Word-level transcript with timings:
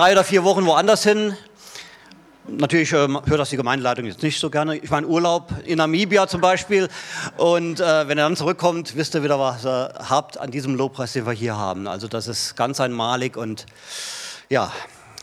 drei 0.00 0.12
oder 0.12 0.24
vier 0.24 0.44
Wochen 0.44 0.64
woanders 0.64 1.02
hin. 1.02 1.36
Natürlich 2.48 2.90
ähm, 2.94 3.20
hört 3.26 3.38
das 3.38 3.50
die 3.50 3.58
Gemeindeleitung 3.58 4.06
jetzt 4.06 4.22
nicht 4.22 4.40
so 4.40 4.48
gerne. 4.48 4.78
Ich 4.78 4.90
in 4.90 5.04
Urlaub 5.04 5.52
in 5.66 5.76
Namibia 5.76 6.26
zum 6.26 6.40
Beispiel. 6.40 6.88
Und 7.36 7.80
äh, 7.80 8.08
wenn 8.08 8.16
er 8.16 8.24
dann 8.24 8.34
zurückkommt, 8.34 8.96
wisst 8.96 9.14
ihr 9.14 9.22
wieder, 9.22 9.38
was 9.38 9.66
ihr 9.66 9.92
habt 10.08 10.38
an 10.38 10.50
diesem 10.50 10.74
Lobpreis, 10.74 11.12
den 11.12 11.26
wir 11.26 11.34
hier 11.34 11.54
haben. 11.54 11.86
Also 11.86 12.08
das 12.08 12.28
ist 12.28 12.56
ganz 12.56 12.80
einmalig 12.80 13.36
und 13.36 13.66
ja, 14.48 14.72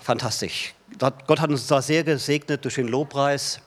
fantastisch. 0.04 0.76
Gott 1.00 1.42
hat 1.42 1.50
uns 1.50 1.66
da 1.66 1.82
sehr 1.82 2.04
gesegnet 2.04 2.64
durch 2.64 2.76
den 2.76 2.88
Lobpreis. 2.88 3.62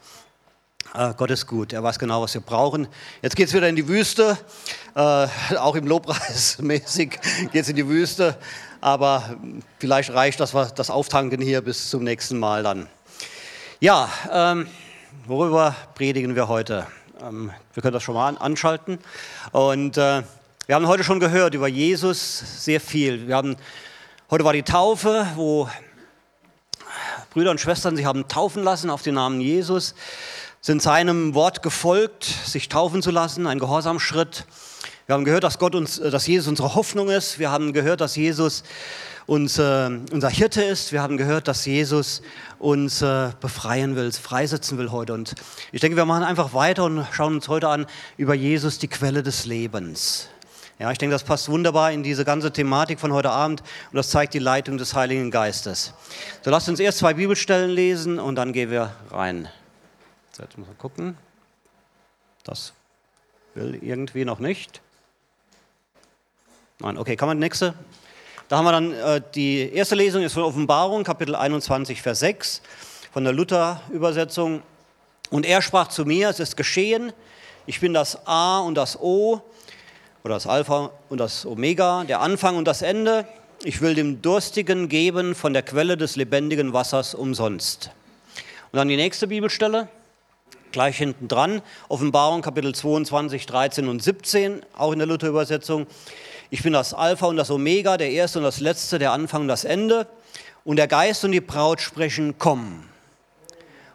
Äh, 0.94 1.14
Gott 1.16 1.32
ist 1.32 1.48
gut, 1.48 1.72
er 1.72 1.82
weiß 1.82 1.98
genau, 1.98 2.22
was 2.22 2.34
wir 2.34 2.40
brauchen. 2.40 2.86
Jetzt 3.20 3.34
geht 3.34 3.48
es 3.48 3.54
wieder 3.54 3.68
in 3.68 3.74
die 3.74 3.88
Wüste, 3.88 4.38
äh, 4.94 5.26
auch 5.56 5.74
im 5.74 5.88
Lobpreis 5.88 6.58
mäßig 6.60 7.18
geht 7.52 7.62
es 7.62 7.68
in 7.68 7.74
die 7.74 7.88
Wüste, 7.88 8.36
aber 8.80 9.36
vielleicht 9.78 10.12
reicht 10.12 10.40
das, 10.40 10.54
das 10.74 10.90
Auftanken 10.90 11.40
hier 11.40 11.60
bis 11.62 11.90
zum 11.90 12.04
nächsten 12.04 12.38
Mal 12.38 12.62
dann. 12.62 12.88
Ja, 13.80 14.08
ähm, 14.32 14.68
worüber 15.26 15.74
predigen 15.94 16.34
wir 16.34 16.48
heute? 16.48 16.86
Ähm, 17.22 17.50
wir 17.74 17.82
können 17.82 17.94
das 17.94 18.02
schon 18.02 18.14
mal 18.14 18.36
anschalten. 18.38 18.98
Und 19.52 19.96
äh, 19.96 20.22
wir 20.66 20.74
haben 20.74 20.86
heute 20.86 21.04
schon 21.04 21.20
gehört 21.20 21.54
über 21.54 21.68
Jesus 21.68 22.64
sehr 22.64 22.80
viel. 22.80 23.26
Wir 23.26 23.36
haben, 23.36 23.56
heute 24.30 24.44
war 24.44 24.52
die 24.52 24.62
Taufe, 24.62 25.26
wo 25.34 25.68
Brüder 27.32 27.50
und 27.50 27.60
Schwestern 27.60 27.96
sich 27.96 28.06
haben 28.06 28.28
taufen 28.28 28.62
lassen 28.62 28.90
auf 28.90 29.02
den 29.02 29.14
Namen 29.14 29.40
Jesus 29.40 29.94
sind 30.60 30.82
seinem 30.82 31.34
Wort 31.34 31.62
gefolgt, 31.62 32.24
sich 32.24 32.68
taufen 32.68 33.02
zu 33.02 33.10
lassen, 33.10 33.46
ein 33.46 33.58
Gehorsamschritt. 33.58 34.44
Wir 35.10 35.14
haben 35.14 35.24
gehört, 35.24 35.42
dass 35.42 35.58
Gott 35.58 35.74
uns, 35.74 35.98
äh, 35.98 36.08
dass 36.12 36.28
Jesus 36.28 36.46
unsere 36.46 36.76
Hoffnung 36.76 37.10
ist. 37.10 37.40
Wir 37.40 37.50
haben 37.50 37.72
gehört, 37.72 38.00
dass 38.00 38.14
Jesus 38.14 38.62
uns, 39.26 39.58
äh, 39.58 39.90
unser 40.12 40.30
Hirte 40.30 40.62
ist. 40.62 40.92
Wir 40.92 41.02
haben 41.02 41.16
gehört, 41.16 41.48
dass 41.48 41.66
Jesus 41.66 42.22
uns 42.60 43.02
äh, 43.02 43.32
befreien 43.40 43.96
will, 43.96 44.12
freisetzen 44.12 44.78
will 44.78 44.92
heute. 44.92 45.14
Und 45.14 45.34
ich 45.72 45.80
denke, 45.80 45.96
wir 45.96 46.04
machen 46.04 46.22
einfach 46.22 46.54
weiter 46.54 46.84
und 46.84 47.04
schauen 47.10 47.34
uns 47.34 47.48
heute 47.48 47.66
an 47.66 47.86
über 48.18 48.34
Jesus, 48.34 48.78
die 48.78 48.86
Quelle 48.86 49.24
des 49.24 49.46
Lebens. 49.46 50.28
Ja, 50.78 50.92
ich 50.92 50.98
denke, 50.98 51.12
das 51.12 51.24
passt 51.24 51.48
wunderbar 51.48 51.90
in 51.90 52.04
diese 52.04 52.24
ganze 52.24 52.52
Thematik 52.52 53.00
von 53.00 53.12
heute 53.12 53.30
Abend 53.30 53.62
und 53.90 53.96
das 53.96 54.10
zeigt 54.10 54.32
die 54.34 54.38
Leitung 54.38 54.78
des 54.78 54.94
Heiligen 54.94 55.32
Geistes. 55.32 55.92
So 56.44 56.52
lasst 56.52 56.68
uns 56.68 56.78
erst 56.78 56.98
zwei 56.98 57.14
Bibelstellen 57.14 57.70
lesen 57.70 58.20
und 58.20 58.36
dann 58.36 58.52
gehen 58.52 58.70
wir 58.70 58.94
rein. 59.10 59.48
Jetzt 60.38 60.56
muss 60.56 60.68
man 60.68 60.78
gucken. 60.78 61.16
Das 62.44 62.74
will 63.56 63.76
irgendwie 63.82 64.24
noch 64.24 64.38
nicht. 64.38 64.80
Nein, 66.82 66.96
okay, 66.96 67.14
kann 67.14 67.28
man 67.28 67.38
nächste? 67.38 67.74
Da 68.48 68.56
haben 68.56 68.64
wir 68.64 68.72
dann 68.72 68.92
äh, 68.94 69.20
die 69.34 69.70
erste 69.70 69.94
Lesung 69.94 70.22
ist 70.22 70.32
von 70.32 70.44
Offenbarung, 70.44 71.04
Kapitel 71.04 71.34
21, 71.34 72.00
Vers 72.00 72.20
6 72.20 72.62
von 73.12 73.22
der 73.22 73.34
Luther-Übersetzung. 73.34 74.62
Und 75.28 75.44
er 75.44 75.60
sprach 75.60 75.88
zu 75.88 76.06
mir, 76.06 76.30
es 76.30 76.40
ist 76.40 76.56
geschehen, 76.56 77.12
ich 77.66 77.80
bin 77.80 77.92
das 77.92 78.26
A 78.26 78.60
und 78.60 78.76
das 78.76 78.98
O 78.98 79.42
oder 80.24 80.34
das 80.34 80.46
Alpha 80.46 80.90
und 81.10 81.18
das 81.18 81.44
Omega, 81.44 82.04
der 82.04 82.20
Anfang 82.20 82.56
und 82.56 82.64
das 82.64 82.80
Ende. 82.80 83.26
Ich 83.62 83.82
will 83.82 83.94
dem 83.94 84.22
Durstigen 84.22 84.88
geben 84.88 85.34
von 85.34 85.52
der 85.52 85.62
Quelle 85.62 85.98
des 85.98 86.16
lebendigen 86.16 86.72
Wassers 86.72 87.14
umsonst. 87.14 87.90
Und 88.72 88.78
dann 88.78 88.88
die 88.88 88.96
nächste 88.96 89.26
Bibelstelle, 89.26 89.88
gleich 90.72 90.96
hinten 90.96 91.28
dran, 91.28 91.60
Offenbarung 91.90 92.40
Kapitel 92.40 92.74
22, 92.74 93.44
13 93.44 93.86
und 93.86 94.02
17, 94.02 94.62
auch 94.78 94.92
in 94.92 94.98
der 94.98 95.08
Luther-Übersetzung. 95.08 95.86
Ich 96.52 96.64
bin 96.64 96.72
das 96.72 96.94
Alpha 96.94 97.26
und 97.26 97.36
das 97.36 97.50
Omega, 97.50 97.96
der 97.96 98.10
Erste 98.10 98.40
und 98.40 98.44
das 98.44 98.58
Letzte, 98.58 98.98
der 98.98 99.12
Anfang 99.12 99.42
und 99.42 99.48
das 99.48 99.64
Ende. 99.64 100.08
Und 100.64 100.76
der 100.76 100.88
Geist 100.88 101.24
und 101.24 101.30
die 101.30 101.40
Braut 101.40 101.80
sprechen, 101.80 102.34
komm. 102.38 102.88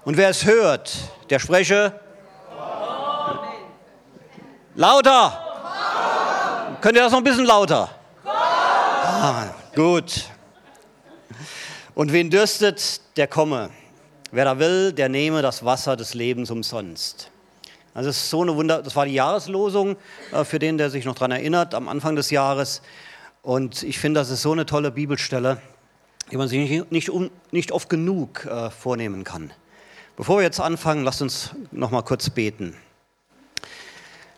Und 0.06 0.16
wer 0.16 0.30
es 0.30 0.45
hört, 0.45 0.94
der 1.30 1.39
spreche 1.39 2.00
lauter. 4.76 5.42
Könnt 6.80 6.95
ihr 6.95 7.04
das 7.04 7.11
noch 7.11 7.20
ein 7.20 7.23
bisschen 7.26 7.45
lauter? 7.45 7.89
Ah, 8.23 9.48
gut. 9.76 10.26
Und 11.94 12.14
wen 12.14 12.30
dürstet, 12.30 13.02
der 13.17 13.27
komme. 13.27 13.70
Wer 14.32 14.45
da 14.45 14.60
will, 14.60 14.94
der 14.94 15.10
nehme 15.10 15.42
das 15.42 15.65
Wasser 15.65 15.95
des 15.95 16.14
Lebens 16.14 16.52
umsonst. 16.52 17.32
Also 17.95 18.10
das 18.10 18.17
ist 18.17 18.30
so 18.30 18.42
eine 18.42 18.54
Wunder, 18.58 18.83
das 18.83 18.98
war 18.98 19.06
die 19.06 19.14
Jahreslosung 19.14 19.95
äh, 20.33 20.44
für 20.44 20.60
den, 20.60 20.78
der 20.78 20.89
sich 20.89 21.06
noch 21.06 21.16
daran 21.16 21.32
erinnert, 21.32 21.73
am 21.73 21.88
Anfang 21.88 22.17
des 22.17 22.30
Jahres. 22.30 22.82
Und 23.42 23.83
ich 23.83 24.00
finde, 24.00 24.20
das 24.20 24.30
ist 24.30 24.42
so 24.42 24.52
eine 24.52 24.66
tolle 24.66 24.92
Bibelstelle, 24.92 25.61
die 26.30 26.36
man 26.36 26.50
sich 26.50 26.70
nicht, 26.70 26.92
nicht, 26.92 27.10
nicht 27.52 27.72
oft 27.72 27.88
genug 27.88 28.45
äh, 28.45 28.70
vornehmen 28.70 29.23
kann. 29.23 29.54
Bevor 30.17 30.39
wir 30.39 30.44
jetzt 30.44 30.60
anfangen, 30.60 31.06
lasst 31.06 31.22
uns 31.22 31.52
noch 31.72 31.89
mal 31.89 32.02
kurz 32.02 32.30
beten. 32.30 32.76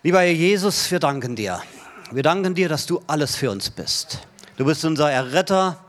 Lieber 0.04 0.20
Herr 0.20 0.32
Jesus, 0.32 0.92
wir 0.92 1.00
danken 1.00 1.36
dir. 1.36 1.64
Wir 2.12 2.22
danken 2.22 2.54
dir, 2.54 2.70
dass 2.70 2.86
du 2.86 3.02
alles 3.08 3.36
für 3.36 3.50
uns 3.50 3.72
bist. 3.72 4.20
Du 4.58 4.66
bist 4.66 4.86
unser 4.86 5.12
Erretter 5.12 5.84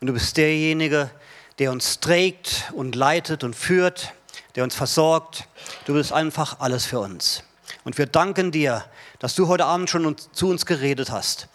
und 0.00 0.06
du 0.06 0.12
bist 0.12 0.36
derjenige, 0.36 1.10
der 1.58 1.72
uns 1.72 1.98
trägt 1.98 2.70
und 2.72 2.94
leitet 2.94 3.42
und 3.42 3.56
führt, 3.56 4.14
der 4.56 4.64
uns 4.64 4.74
versorgt. 4.74 5.48
Du 5.86 5.94
bist 5.94 6.12
einfach 6.12 6.60
alles 6.60 6.86
für 6.86 7.00
uns. 7.00 7.42
Und 7.84 7.98
wir 7.98 8.06
danken 8.06 8.50
dir, 8.50 8.84
dass 9.18 9.34
du 9.34 9.48
heute 9.48 9.64
Abend 9.64 9.90
schon 9.90 10.16
zu 10.32 10.48
uns 10.48 10.66
geredet 10.66 11.10
hast. 11.10 11.48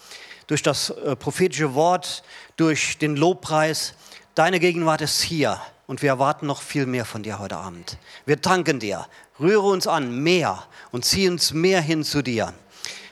Durch 0.47 0.61
das 0.61 0.91
äh, 0.91 1.16
prophetische 1.16 1.73
Wort, 1.73 2.23
durch 2.56 2.97
den 2.97 3.16
Lobpreis. 3.16 3.94
Deine 4.35 4.59
Gegenwart 4.59 5.01
ist 5.01 5.22
hier 5.22 5.59
und 5.88 6.01
wir 6.01 6.09
erwarten 6.09 6.45
noch 6.45 6.61
viel 6.61 6.85
mehr 6.85 7.06
von 7.06 7.23
dir 7.23 7.39
heute 7.39 7.57
Abend. 7.57 7.97
Wir 8.25 8.38
danken 8.38 8.79
dir. 8.79 9.07
Rühre 9.39 9.67
uns 9.67 9.88
an, 9.88 10.19
mehr 10.19 10.63
und 10.91 11.03
zieh 11.03 11.27
uns 11.27 11.53
mehr 11.53 11.81
hin 11.81 12.03
zu 12.03 12.22
dir. 12.22 12.53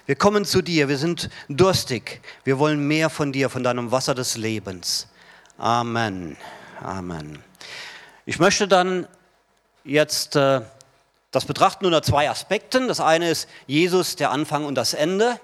Wir 0.06 0.16
kommen 0.16 0.46
zu 0.46 0.62
dir, 0.62 0.90
wir 0.90 0.98
sind 0.98 1.30
durstig. 1.48 2.22
Wir 2.44 2.60
wollen 2.60 2.88
mehr 2.88 3.10
von 3.10 3.32
dir, 3.32 3.50
von 3.50 3.64
deinem 3.64 3.92
Wasser 3.92 4.14
des 4.16 4.38
Lebens. 4.38 5.08
Amen. 5.58 6.38
Amen. 6.82 7.40
Ich 8.26 8.40
möchte 8.40 8.68
dann 8.68 9.08
jetzt 9.84 10.36
äh, 10.36 10.62
das 11.32 11.46
betrachten 11.46 11.86
unter 11.86 12.04
zwei 12.04 12.30
Aspekten. 12.30 12.88
Das 12.88 13.00
eine 13.00 13.30
ist 13.30 13.50
Jesus, 13.66 14.16
der 14.16 14.32
Anfang 14.32 14.66
und 14.66 14.76
das 14.76 14.94
Ende, 14.94 15.40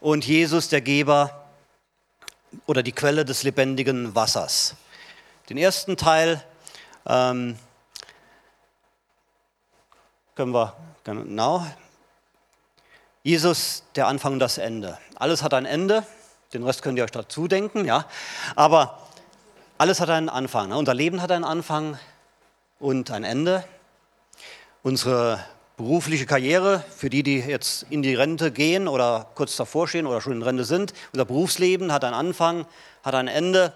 und 0.00 0.26
Jesus, 0.26 0.68
der 0.68 0.82
Geber 0.82 1.46
oder 2.66 2.82
die 2.82 2.92
Quelle 2.92 3.24
des 3.24 3.42
lebendigen 3.42 4.14
Wassers. 4.14 4.76
Den 5.48 5.56
ersten 5.56 5.96
Teil 5.96 6.44
ähm, 7.06 7.58
können 10.34 10.52
wir 10.52 10.76
genau. 11.04 11.66
Jesus, 13.22 13.82
der 13.96 14.06
Anfang 14.06 14.34
und 14.34 14.38
das 14.40 14.58
Ende. 14.58 14.98
Alles 15.16 15.42
hat 15.42 15.54
ein 15.54 15.64
Ende. 15.64 16.06
Den 16.52 16.62
Rest 16.62 16.82
könnt 16.82 16.98
ihr 16.98 17.04
euch 17.04 17.10
dazu 17.10 17.48
denken, 17.48 17.84
ja. 17.84 18.04
Aber 18.54 18.98
alles 19.78 20.00
hat 20.00 20.10
einen 20.10 20.28
Anfang. 20.28 20.68
Ne? 20.68 20.76
Unser 20.76 20.94
Leben 20.94 21.22
hat 21.22 21.32
einen 21.32 21.44
Anfang 21.44 21.98
und 22.84 23.10
ein 23.10 23.24
Ende. 23.24 23.64
Unsere 24.82 25.42
berufliche 25.78 26.26
Karriere, 26.26 26.84
für 26.94 27.08
die, 27.08 27.22
die 27.22 27.38
jetzt 27.38 27.86
in 27.88 28.02
die 28.02 28.14
Rente 28.14 28.52
gehen 28.52 28.88
oder 28.88 29.26
kurz 29.34 29.56
davor 29.56 29.88
stehen 29.88 30.06
oder 30.06 30.20
schon 30.20 30.34
in 30.34 30.42
Rente 30.42 30.64
sind, 30.64 30.92
unser 31.14 31.24
Berufsleben 31.24 31.90
hat 31.92 32.04
einen 32.04 32.12
Anfang, 32.12 32.66
hat 33.02 33.14
ein 33.14 33.26
Ende. 33.26 33.72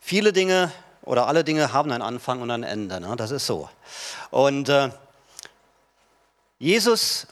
Viele 0.00 0.32
Dinge 0.32 0.72
oder 1.02 1.28
alle 1.28 1.44
Dinge 1.44 1.72
haben 1.72 1.92
einen 1.92 2.02
Anfang 2.02 2.42
und 2.42 2.50
ein 2.50 2.64
Ende. 2.64 3.00
Ne? 3.00 3.14
Das 3.16 3.30
ist 3.30 3.46
so. 3.46 3.70
Und 4.32 4.68
äh, 4.68 4.90
Jesus 6.58 7.28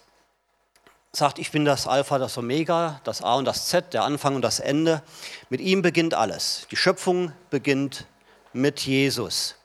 sagt, 1.11 1.41
ich 1.41 1.51
bin 1.51 1.65
das 1.65 1.89
Alpha, 1.89 2.19
das 2.19 2.39
Omega, 2.39 3.01
das 3.03 3.21
A 3.21 3.35
und 3.35 3.47
das 3.47 3.67
Z, 3.67 3.93
der 3.95 4.05
Anfang 4.05 4.37
und 4.37 4.43
das 4.43 4.61
Ende. 4.61 5.03
Mit 5.51 5.61
ihm 5.61 5.83
beginnt 5.83 6.15
alles. 6.15 6.69
Die 6.71 6.77
Schöpfung 6.77 7.33
beginnt 7.51 8.07
mit 8.53 8.79
Jesus. 8.87 9.56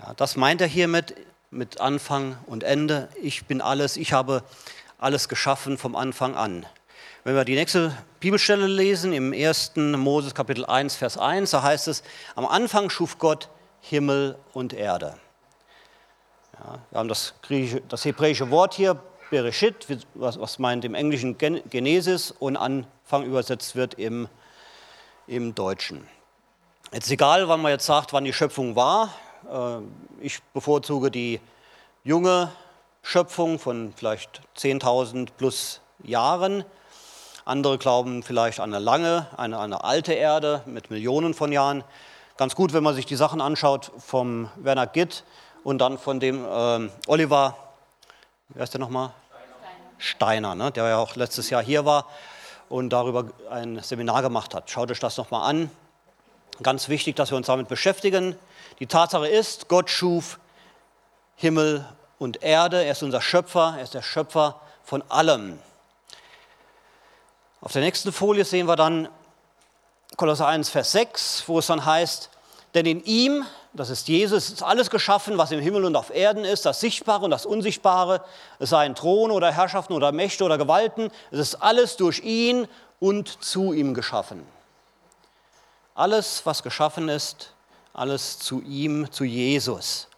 Ja, 0.00 0.14
das 0.14 0.36
meint 0.36 0.60
er 0.60 0.66
hiermit, 0.66 1.14
mit 1.50 1.80
Anfang 1.80 2.36
und 2.46 2.64
Ende. 2.64 3.08
Ich 3.22 3.46
bin 3.46 3.60
alles, 3.60 3.96
ich 3.96 4.12
habe 4.12 4.42
alles 4.98 5.28
geschaffen 5.28 5.78
vom 5.78 5.94
Anfang 5.94 6.34
an. 6.34 6.66
Wenn 7.22 7.36
wir 7.36 7.44
die 7.44 7.54
nächste 7.54 7.96
Bibelstelle 8.20 8.66
lesen, 8.66 9.12
im 9.12 9.32
1. 9.32 9.72
Moses 9.76 10.34
Kapitel 10.34 10.66
1, 10.66 10.96
Vers 10.96 11.16
1, 11.16 11.50
da 11.52 11.62
heißt 11.62 11.88
es, 11.88 12.02
am 12.34 12.44
Anfang 12.44 12.90
schuf 12.90 13.18
Gott 13.18 13.48
Himmel 13.80 14.36
und 14.52 14.72
Erde. 14.72 15.16
Ja, 16.58 16.78
wir 16.90 16.98
haben 16.98 17.08
das, 17.08 17.34
das 17.88 18.04
hebräische 18.04 18.50
Wort 18.50 18.74
hier, 18.74 19.00
Bereshit, 19.30 19.86
was, 20.14 20.38
was 20.38 20.58
meint 20.58 20.84
im 20.84 20.94
Englischen 20.94 21.38
Genesis 21.38 22.30
und 22.30 22.56
Anfang 22.56 23.24
übersetzt 23.24 23.74
wird 23.74 23.94
im, 23.94 24.28
im 25.26 25.54
Deutschen. 25.54 26.06
Jetzt 26.92 27.10
egal, 27.10 27.48
wann 27.48 27.62
man 27.62 27.72
jetzt 27.72 27.86
sagt, 27.86 28.12
wann 28.12 28.24
die 28.24 28.32
Schöpfung 28.32 28.76
war. 28.76 29.14
Äh, 29.50 29.78
ich 30.20 30.42
bevorzuge 30.52 31.10
die 31.10 31.40
junge 32.02 32.50
Schöpfung 33.02 33.58
von 33.58 33.92
vielleicht 33.94 34.40
10.000 34.56 35.28
plus 35.36 35.80
Jahren. 36.02 36.64
Andere 37.44 37.76
glauben 37.78 38.22
vielleicht 38.22 38.60
an 38.60 38.72
eine 38.72 38.82
lange, 38.82 39.26
eine, 39.36 39.58
eine 39.58 39.84
alte 39.84 40.14
Erde 40.14 40.62
mit 40.66 40.90
Millionen 40.90 41.34
von 41.34 41.52
Jahren. 41.52 41.84
ganz 42.38 42.54
gut, 42.54 42.72
wenn 42.72 42.82
man 42.82 42.94
sich 42.94 43.06
die 43.06 43.16
Sachen 43.16 43.40
anschaut 43.40 43.92
vom 43.98 44.48
Werner 44.56 44.86
Gitt 44.86 45.24
und 45.62 45.78
dann 45.78 45.98
von 45.98 46.20
dem 46.20 46.44
ähm, 46.50 46.90
Oliver, 47.06 47.56
wer 48.48 48.64
ist 48.64 48.72
der 48.72 48.80
nochmal? 48.80 49.12
Steiner, 49.98 50.52
Steiner 50.52 50.54
ne? 50.54 50.72
der 50.72 50.88
ja 50.88 50.98
auch 50.98 51.16
letztes 51.16 51.50
Jahr 51.50 51.62
hier 51.62 51.84
war 51.84 52.06
und 52.70 52.90
darüber 52.90 53.26
ein 53.50 53.82
Seminar 53.82 54.22
gemacht 54.22 54.54
hat. 54.54 54.70
Schaut 54.70 54.90
euch 54.90 55.00
das 55.00 55.18
nochmal 55.18 55.50
an. 55.50 55.70
Ganz 56.62 56.88
wichtig, 56.88 57.16
dass 57.16 57.30
wir 57.30 57.36
uns 57.36 57.48
damit 57.48 57.68
beschäftigen. 57.68 58.36
Die 58.78 58.86
Tatsache 58.86 59.26
ist, 59.26 59.68
Gott 59.68 59.90
schuf 59.90 60.38
Himmel 61.36 61.84
und 62.18 62.42
Erde. 62.42 62.84
Er 62.84 62.92
ist 62.92 63.02
unser 63.02 63.20
Schöpfer. 63.20 63.74
Er 63.76 63.82
ist 63.82 63.94
der 63.94 64.02
Schöpfer 64.02 64.60
von 64.84 65.02
allem. 65.08 65.58
Auf 67.60 67.72
der 67.72 67.82
nächsten 67.82 68.12
Folie 68.12 68.44
sehen 68.44 68.66
wir 68.66 68.76
dann 68.76 69.08
Kolosser 70.16 70.46
1, 70.46 70.68
Vers 70.68 70.92
6, 70.92 71.44
wo 71.46 71.58
es 71.58 71.66
dann 71.66 71.84
heißt, 71.84 72.30
denn 72.74 72.86
in 72.86 73.04
ihm, 73.04 73.44
das 73.72 73.90
ist 73.90 74.06
Jesus, 74.06 74.50
ist 74.50 74.62
alles 74.62 74.90
geschaffen, 74.90 75.38
was 75.38 75.50
im 75.50 75.60
Himmel 75.60 75.84
und 75.84 75.96
auf 75.96 76.14
Erden 76.14 76.44
ist, 76.44 76.66
das 76.66 76.80
Sichtbare 76.80 77.24
und 77.24 77.30
das 77.30 77.46
Unsichtbare, 77.46 78.24
es 78.58 78.70
seien 78.70 78.94
Thron 78.94 79.30
oder 79.30 79.50
Herrschaften 79.50 79.92
oder 79.92 80.12
Mächte 80.12 80.44
oder 80.44 80.58
Gewalten, 80.58 81.10
es 81.32 81.38
ist 81.38 81.54
alles 81.56 81.96
durch 81.96 82.20
ihn 82.20 82.68
und 83.00 83.42
zu 83.42 83.72
ihm 83.72 83.94
geschaffen. 83.94 84.46
Alles, 85.96 86.44
was 86.44 86.64
geschaffen 86.64 87.08
ist, 87.08 87.52
alles 87.92 88.40
zu 88.40 88.60
ihm, 88.62 89.12
zu 89.12 89.22
Jesus. 89.22 90.08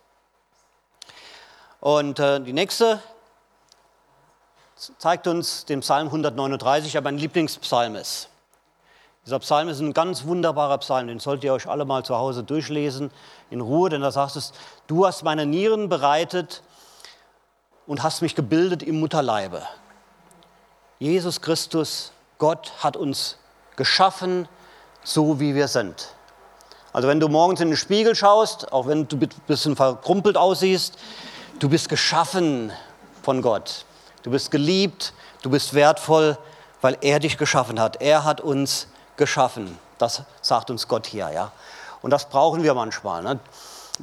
Und 1.81 2.19
äh, 2.19 2.41
die 2.41 2.55
nächste 2.55 3.03
zeigt 4.97 5.27
uns 5.27 5.67
den 5.67 5.81
Psalm 5.81 6.07
139, 6.07 6.93
der 6.93 7.03
mein 7.03 7.19
Lieblingspsalm 7.19 7.95
ist. 7.95 8.31
Dieser 9.27 9.39
Psalm 9.41 9.69
ist 9.69 9.81
ein 9.81 9.93
ganz 9.93 10.25
wunderbarer 10.25 10.79
Psalm, 10.79 11.09
den 11.09 11.19
solltet 11.19 11.45
ihr 11.45 11.53
euch 11.53 11.69
alle 11.69 11.85
mal 11.85 12.05
zu 12.05 12.17
Hause 12.17 12.43
durchlesen, 12.43 13.11
in 13.51 13.61
Ruhe, 13.61 13.91
denn 13.91 14.01
da 14.01 14.11
sagst 14.11 14.37
es, 14.37 14.55
du 14.87 15.07
hast 15.07 15.25
meine 15.25 15.45
Nieren 15.45 15.91
bereitet 15.91 16.63
und 17.87 18.03
hast 18.03 18.23
mich 18.23 18.35
gebildet 18.35 18.83
im 18.83 18.99
Mutterleibe. 18.99 19.63
Jesus 21.01 21.43
Christus, 21.43 22.13
Gott 22.39 22.73
hat 22.83 22.97
uns 22.97 23.37
geschaffen, 23.77 24.49
so 25.07 25.39
wie 25.39 25.55
wir 25.55 25.69
sind. 25.69 26.09
Also 26.93 27.07
wenn 27.07 27.21
du 27.21 27.29
morgens 27.29 27.61
in 27.61 27.69
den 27.69 27.77
Spiegel 27.77 28.17
schaust, 28.17 28.73
auch 28.73 28.89
wenn 28.89 29.07
du 29.07 29.17
ein 29.17 29.29
bisschen 29.47 29.77
verkrumpelt 29.77 30.37
aussiehst, 30.37 30.99
du 31.61 31.69
bist 31.69 31.89
geschaffen 31.89 32.73
von 33.23 33.41
Gott. 33.41 33.85
Du 34.25 34.31
bist 34.31 34.51
geliebt, 34.51 35.13
du 35.43 35.51
bist 35.51 35.75
wertvoll, 35.75 36.37
weil 36.81 36.99
er 37.03 37.21
dich 37.21 37.39
geschaffen 37.39 37.79
hat. 37.79 38.03
Er 38.03 38.25
hat 38.25 38.41
uns 38.41 38.89
geschaffen. 39.17 39.79
Das 39.99 40.23
sagt 40.43 40.71
uns 40.71 40.89
Gott 40.89 41.07
hier. 41.07 41.31
Ja? 41.33 41.53
Und 42.03 42.11
das 42.11 42.29
brauchen 42.29 42.65
wir 42.65 42.75
manchmal. 42.75 43.23
Ne? 43.23 43.39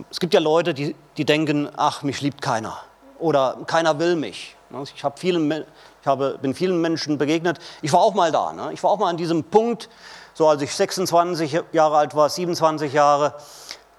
Es 0.10 0.22
gibt 0.22 0.34
ja 0.34 0.40
Leute, 0.40 0.74
die, 0.74 0.96
die 1.18 1.26
denken, 1.26 1.70
ach, 1.76 2.04
mich 2.04 2.22
liebt 2.22 2.42
keiner. 2.42 2.78
Oder 3.20 3.58
keiner 3.68 4.00
will 4.00 4.16
mich. 4.16 4.56
Ne? 4.70 4.84
Ich, 4.96 5.04
hab 5.04 5.20
vielen, 5.20 5.52
ich 5.52 6.08
habe, 6.08 6.40
bin 6.42 6.56
vielen 6.56 6.80
Menschen 6.80 7.18
begegnet. 7.18 7.60
Ich 7.82 7.92
war 7.92 8.00
auch 8.00 8.14
mal 8.14 8.32
da. 8.32 8.54
Ne? 8.54 8.72
Ich 8.72 8.82
war 8.84 8.92
auch 8.92 9.00
mal 9.00 9.10
an 9.10 9.18
diesem 9.18 9.44
Punkt, 9.44 9.90
so 10.34 10.48
als 10.48 10.62
ich 10.62 10.76
26 10.76 11.64
Jahre 11.72 11.98
alt 11.98 12.16
war, 12.16 12.30
27 12.30 12.92
Jahre, 12.94 13.36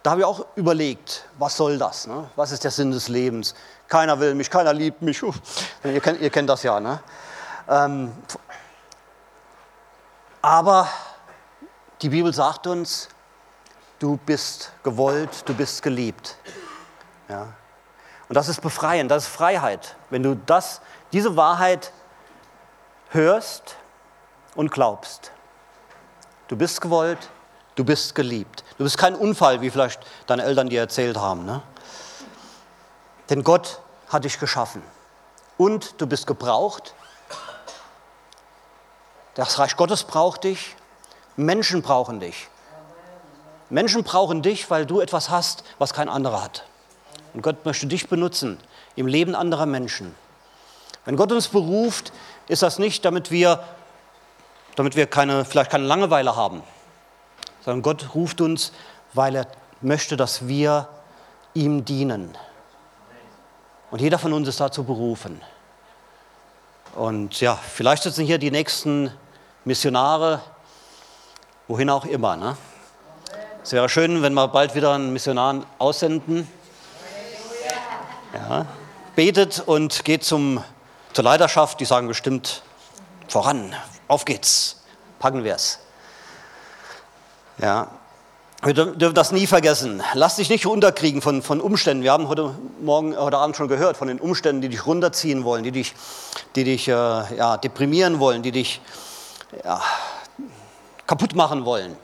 da 0.02 0.10
habe 0.10 0.20
ich 0.20 0.26
auch 0.26 0.44
überlegt, 0.56 1.26
was 1.38 1.56
soll 1.56 1.78
das? 1.78 2.06
Ne? 2.06 2.28
Was 2.36 2.52
ist 2.52 2.64
der 2.64 2.70
Sinn 2.70 2.90
des 2.90 3.08
Lebens? 3.08 3.54
Keiner 3.88 4.18
will 4.20 4.34
mich, 4.34 4.50
keiner 4.50 4.72
liebt 4.72 5.02
mich. 5.02 5.22
Ihr 5.84 6.00
kennt, 6.00 6.20
ihr 6.20 6.30
kennt 6.30 6.48
das 6.48 6.62
ja. 6.62 6.80
Ne? 6.80 7.00
Ähm, 7.68 8.12
aber 10.42 10.88
die 12.02 12.10
Bibel 12.10 12.34
sagt 12.34 12.66
uns, 12.66 13.08
du 13.98 14.18
bist 14.26 14.72
gewollt, 14.82 15.48
du 15.48 15.54
bist 15.54 15.82
geliebt. 15.82 16.36
Ja? 17.28 17.48
Und 18.28 18.34
das 18.34 18.48
ist 18.48 18.60
befreiend, 18.60 19.10
das 19.10 19.24
ist 19.24 19.30
Freiheit. 19.34 19.96
Wenn 20.10 20.22
du 20.22 20.34
das, 20.34 20.80
diese 21.12 21.36
Wahrheit 21.36 21.92
hörst 23.10 23.76
und 24.54 24.70
glaubst. 24.70 25.30
Du 26.48 26.56
bist 26.56 26.80
gewollt, 26.80 27.30
du 27.74 27.84
bist 27.84 28.14
geliebt. 28.14 28.64
Du 28.78 28.84
bist 28.84 28.98
kein 28.98 29.14
Unfall, 29.14 29.60
wie 29.60 29.70
vielleicht 29.70 30.00
deine 30.26 30.42
Eltern 30.44 30.68
dir 30.68 30.80
erzählt 30.80 31.16
haben. 31.16 31.44
Ne? 31.44 31.62
Denn 33.30 33.42
Gott 33.42 33.80
hat 34.08 34.24
dich 34.24 34.38
geschaffen. 34.38 34.82
Und 35.56 36.00
du 36.00 36.06
bist 36.06 36.26
gebraucht. 36.26 36.94
Das 39.34 39.58
Reich 39.58 39.76
Gottes 39.76 40.04
braucht 40.04 40.44
dich. 40.44 40.76
Menschen 41.36 41.82
brauchen 41.82 42.20
dich. 42.20 42.48
Menschen 43.70 44.04
brauchen 44.04 44.42
dich, 44.42 44.70
weil 44.70 44.86
du 44.86 45.00
etwas 45.00 45.30
hast, 45.30 45.64
was 45.78 45.92
kein 45.92 46.08
anderer 46.08 46.42
hat. 46.42 46.64
Und 47.32 47.42
Gott 47.42 47.64
möchte 47.64 47.86
dich 47.86 48.08
benutzen 48.08 48.58
im 48.94 49.06
Leben 49.06 49.34
anderer 49.34 49.66
Menschen. 49.66 50.14
Wenn 51.04 51.16
Gott 51.16 51.32
uns 51.32 51.48
beruft, 51.48 52.12
ist 52.48 52.62
das 52.62 52.78
nicht, 52.78 53.04
damit 53.04 53.30
wir, 53.30 53.62
damit 54.76 54.96
wir 54.96 55.06
keine, 55.06 55.44
vielleicht 55.44 55.70
keine 55.70 55.84
Langeweile 55.84 56.36
haben, 56.36 56.62
sondern 57.64 57.82
Gott 57.82 58.14
ruft 58.14 58.40
uns, 58.40 58.72
weil 59.12 59.36
er 59.36 59.46
möchte, 59.80 60.16
dass 60.16 60.48
wir 60.48 60.88
ihm 61.54 61.84
dienen. 61.84 62.36
Und 63.90 64.00
jeder 64.00 64.18
von 64.18 64.32
uns 64.32 64.48
ist 64.48 64.60
dazu 64.60 64.84
berufen. 64.84 65.40
Und 66.94 67.40
ja, 67.40 67.56
vielleicht 67.56 68.02
sitzen 68.02 68.24
hier 68.24 68.38
die 68.38 68.50
nächsten 68.50 69.12
Missionare, 69.64 70.40
wohin 71.68 71.90
auch 71.90 72.04
immer. 72.04 72.36
Ne? 72.36 72.56
Es 73.62 73.72
wäre 73.72 73.88
schön, 73.88 74.22
wenn 74.22 74.34
wir 74.34 74.48
bald 74.48 74.74
wieder 74.74 74.92
einen 74.92 75.12
Missionar 75.12 75.62
aussenden. 75.78 76.48
Ja. 78.32 78.66
Betet 79.16 79.60
und 79.60 80.04
geht 80.04 80.24
zum, 80.24 80.62
zur 81.12 81.24
Leiterschaft, 81.24 81.78
die 81.80 81.84
sagen 81.84 82.08
bestimmt 82.08 82.62
voran, 83.28 83.74
auf 84.08 84.24
geht's, 84.24 84.82
packen 85.18 85.44
wir 85.44 85.54
es. 85.54 85.78
Ja. 87.58 87.88
Wir 88.62 88.72
dürfen 88.72 89.14
das 89.14 89.30
nie 89.30 89.46
vergessen. 89.46 90.02
Lass 90.14 90.36
dich 90.36 90.48
nicht 90.48 90.64
unterkriegen 90.64 91.20
von, 91.20 91.42
von 91.42 91.60
Umständen. 91.60 92.02
Wir 92.02 92.12
haben 92.12 92.28
heute 92.28 92.54
Morgen, 92.80 93.14
heute 93.14 93.36
Abend 93.36 93.56
schon 93.56 93.68
gehört 93.68 93.98
von 93.98 94.08
den 94.08 94.18
Umständen, 94.18 94.62
die 94.62 94.70
dich 94.70 94.86
runterziehen 94.86 95.44
wollen, 95.44 95.64
die 95.64 95.72
dich, 95.72 95.94
die 96.56 96.64
dich 96.64 96.88
äh, 96.88 96.92
ja, 96.92 97.58
deprimieren 97.58 98.20
wollen, 98.20 98.42
die 98.42 98.52
dich 98.52 98.80
ja, 99.62 99.82
kaputt 101.06 101.34
machen 101.34 101.66
wollen. 101.66 101.94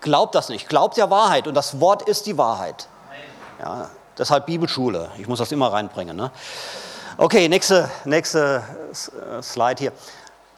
Glaubt 0.00 0.34
das 0.34 0.48
nicht. 0.48 0.68
Glaubt 0.68 0.96
der 0.96 1.08
Wahrheit 1.10 1.46
und 1.46 1.54
das 1.54 1.80
Wort 1.80 2.02
ist 2.02 2.26
die 2.26 2.36
Wahrheit. 2.36 2.88
Ja, 3.60 3.88
deshalb 4.18 4.46
Bibelschule. 4.46 5.10
Ich 5.18 5.28
muss 5.28 5.38
das 5.38 5.52
immer 5.52 5.72
reinbringen. 5.72 6.16
Ne? 6.16 6.32
Okay, 7.16 7.48
nächste, 7.48 7.88
nächste 8.04 8.62
äh, 8.92 9.40
Slide 9.40 9.76
hier. 9.78 9.92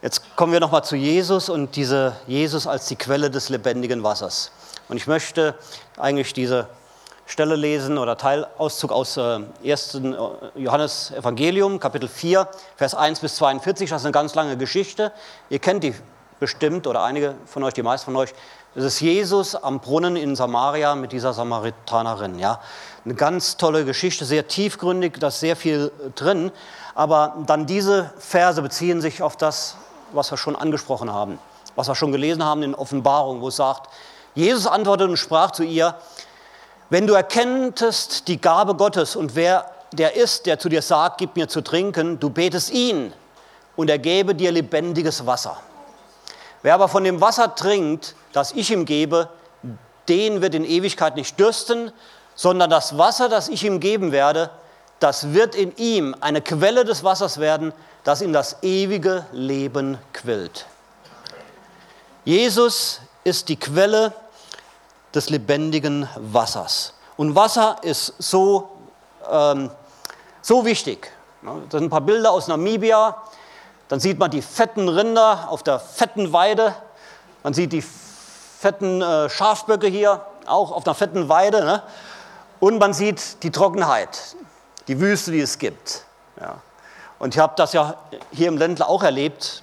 Jetzt 0.01 0.37
kommen 0.37 0.53
wir 0.53 0.61
nochmal 0.61 0.85
zu 0.85 0.95
Jesus 0.95 1.49
und 1.49 1.75
diese 1.75 2.15
Jesus 2.29 2.69
als 2.69 2.87
die 2.87 2.95
Quelle 2.95 3.31
des 3.31 3.49
lebendigen 3.49 4.05
Wassers. 4.05 4.53
Und 4.89 4.97
ich 4.97 5.09
möchte 5.09 5.57
eigentlich 5.97 6.33
diese 6.33 6.69
Stelle 7.27 7.57
lesen 7.57 7.99
oder 7.99 8.17
Teilauszug 8.17 8.93
aus 8.93 9.17
äh, 9.17 9.41
1. 9.65 9.95
Äh, 9.97 10.01
Johannes 10.55 11.11
Evangelium, 11.11 11.81
Kapitel 11.81 12.09
4, 12.09 12.49
Vers 12.77 12.95
1 12.95 13.19
bis 13.19 13.35
42. 13.35 13.91
Das 13.91 14.03
ist 14.03 14.07
eine 14.07 14.13
ganz 14.13 14.37
lange 14.37 14.57
Geschichte. 14.57 15.11
Ihr 15.51 15.59
kennt 15.59 15.83
die 15.83 15.93
bestimmt 16.39 16.87
oder 16.87 17.03
einige 17.03 17.35
von 17.47 17.65
euch, 17.65 17.75
die 17.75 17.83
meisten 17.83 18.05
von 18.05 18.17
euch. 18.17 18.33
Das 18.77 18.85
ist 18.85 19.01
Jesus 19.01 19.57
am 19.57 19.81
Brunnen 19.81 20.15
in 20.15 20.37
Samaria 20.37 20.95
mit 20.95 21.11
dieser 21.11 21.33
Samaritanerin. 21.33 22.39
Ja? 22.39 22.61
Eine 23.05 23.15
ganz 23.15 23.57
tolle 23.57 23.85
Geschichte, 23.85 24.25
sehr 24.25 24.47
tiefgründig, 24.47 25.19
da 25.19 25.27
ist 25.27 25.41
sehr 25.41 25.57
viel 25.57 25.91
drin. 26.15 26.53
Aber 26.95 27.37
dann 27.47 27.67
diese 27.67 28.13
Verse 28.19 28.63
beziehen 28.63 29.01
sich 29.01 29.23
auf 29.23 29.37
das, 29.37 29.77
was 30.13 30.31
wir 30.31 30.39
schon 30.39 30.57
angesprochen 30.57 31.13
haben, 31.13 31.39
was 31.77 31.89
wir 31.89 31.95
schon 31.95 32.13
gelesen 32.13 32.45
haben 32.45 32.63
in 32.63 32.75
Offenbarung, 32.75 33.41
wo 33.41 33.49
es 33.49 33.57
sagt, 33.57 33.91
Jesus 34.35 34.67
antwortete 34.67 35.11
und 35.11 35.17
sprach 35.17 35.51
zu 35.51 35.63
ihr, 35.65 35.95
wenn 36.91 37.07
du 37.07 37.15
erkenntest 37.15 38.29
die 38.29 38.41
Gabe 38.41 38.75
Gottes 38.75 39.17
und 39.17 39.37
wer 39.37 39.71
der 39.93 40.17
ist, 40.17 40.47
der 40.47 40.59
zu 40.59 40.69
dir 40.69 40.83
sagt, 40.83 41.19
gib 41.19 41.37
mir 41.37 41.49
zu 41.49 41.61
trinken, 41.61 42.19
du 42.21 42.31
betest 42.31 42.71
ihn 42.71 43.13
und 43.77 43.91
er 43.91 43.99
gebe 43.99 44.35
dir 44.35 44.53
lebendiges 44.53 45.27
Wasser. 45.27 45.59
Wer 46.63 46.75
aber 46.75 46.89
von 46.89 47.05
dem 47.05 47.21
Wasser 47.21 47.55
trinkt, 47.55 48.15
das 48.33 48.53
ich 48.53 48.71
ihm 48.71 48.85
gebe, 48.85 49.29
den 50.09 50.43
wird 50.43 50.55
in 50.55 50.65
Ewigkeit 50.65 51.17
nicht 51.17 51.39
dürsten, 51.39 51.93
sondern 52.35 52.71
das 52.71 52.97
Wasser, 52.99 53.29
das 53.29 53.49
ich 53.49 53.65
ihm 53.65 53.81
geben 53.81 54.13
werde, 54.13 54.51
das 55.01 55.33
wird 55.33 55.55
in 55.55 55.77
ihm 55.77 56.15
eine 56.21 56.41
Quelle 56.41 56.85
des 56.85 57.05
Wassers 57.05 57.39
werden, 57.39 57.73
das 58.09 58.23
in 58.23 58.33
das 58.33 58.63
ewige 58.63 59.27
Leben 59.33 59.99
quillt. 60.15 60.65
Jesus 62.25 63.03
ist 63.23 63.51
die 63.51 63.57
Quelle 63.61 64.15
des 65.15 65.29
lebendigen 65.29 66.09
Wassers. 66.17 66.95
Und 67.19 67.35
Wasser 67.35 67.77
ist 67.83 68.15
so, 68.19 68.71
ähm, 69.31 69.71
so 70.41 70.65
wichtig. 70.65 71.13
Das 71.43 71.53
sind 71.73 71.83
ein 71.83 71.91
paar 71.91 72.01
Bilder 72.01 72.31
aus 72.31 72.49
Namibia. 72.49 73.15
Dann 73.89 74.01
sieht 74.01 74.19
man 74.19 74.31
die 74.31 74.41
fetten 74.41 74.89
Rinder 74.89 75.51
auf 75.51 75.63
der 75.63 75.79
fetten 75.79 76.33
Weide. 76.33 76.75
Man 77.43 77.53
sieht 77.53 77.75
die 77.75 77.83
fetten 77.83 79.03
äh, 79.03 79.29
Schafböcke 79.29 79.87
hier 79.87 80.25
auch 80.47 80.73
auf 80.73 80.87
einer 80.87 80.95
fetten 80.95 81.29
Weide. 81.29 81.63
Ne? 81.63 81.83
Und 82.59 82.79
man 82.79 82.95
sieht 82.95 83.43
die 83.43 83.51
Trockenheit, 83.51 84.35
die 84.87 84.99
Wüste, 84.99 85.31
die 85.31 85.41
es 85.41 85.59
gibt. 85.59 86.05
Ja. 86.41 86.63
Und 87.19 87.35
ich 87.35 87.41
habe 87.41 87.55
das 87.57 87.73
ja 87.73 87.97
hier 88.31 88.49
im 88.49 88.57
Ländler 88.57 88.89
auch 88.89 89.03
erlebt. 89.03 89.63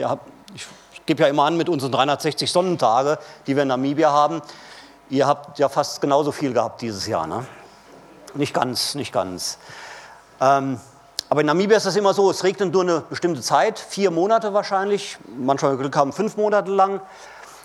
Habt, 0.00 0.28
ich 0.54 0.66
gebe 1.06 1.22
ja 1.22 1.28
immer 1.28 1.44
an 1.44 1.56
mit 1.56 1.68
unseren 1.68 1.92
360 1.92 2.50
Sonnentage, 2.50 3.18
die 3.46 3.56
wir 3.56 3.62
in 3.62 3.68
Namibia 3.68 4.10
haben. 4.10 4.42
Ihr 5.10 5.26
habt 5.26 5.58
ja 5.58 5.68
fast 5.68 6.00
genauso 6.00 6.32
viel 6.32 6.52
gehabt 6.52 6.82
dieses 6.82 7.06
Jahr. 7.06 7.26
Ne? 7.26 7.46
Nicht 8.34 8.54
ganz, 8.54 8.94
nicht 8.94 9.12
ganz. 9.12 9.58
Ähm, 10.40 10.80
aber 11.30 11.40
in 11.40 11.46
Namibia 11.46 11.76
ist 11.76 11.86
das 11.86 11.96
immer 11.96 12.14
so, 12.14 12.30
es 12.30 12.44
regnet 12.44 12.72
nur 12.72 12.82
eine 12.82 13.00
bestimmte 13.00 13.40
Zeit, 13.40 13.78
vier 13.78 14.10
Monate 14.10 14.52
wahrscheinlich, 14.52 15.16
manchmal 15.36 15.76
Glück 15.76 15.96
haben 15.96 16.12
fünf 16.12 16.36
Monate 16.36 16.70
lang 16.70 17.00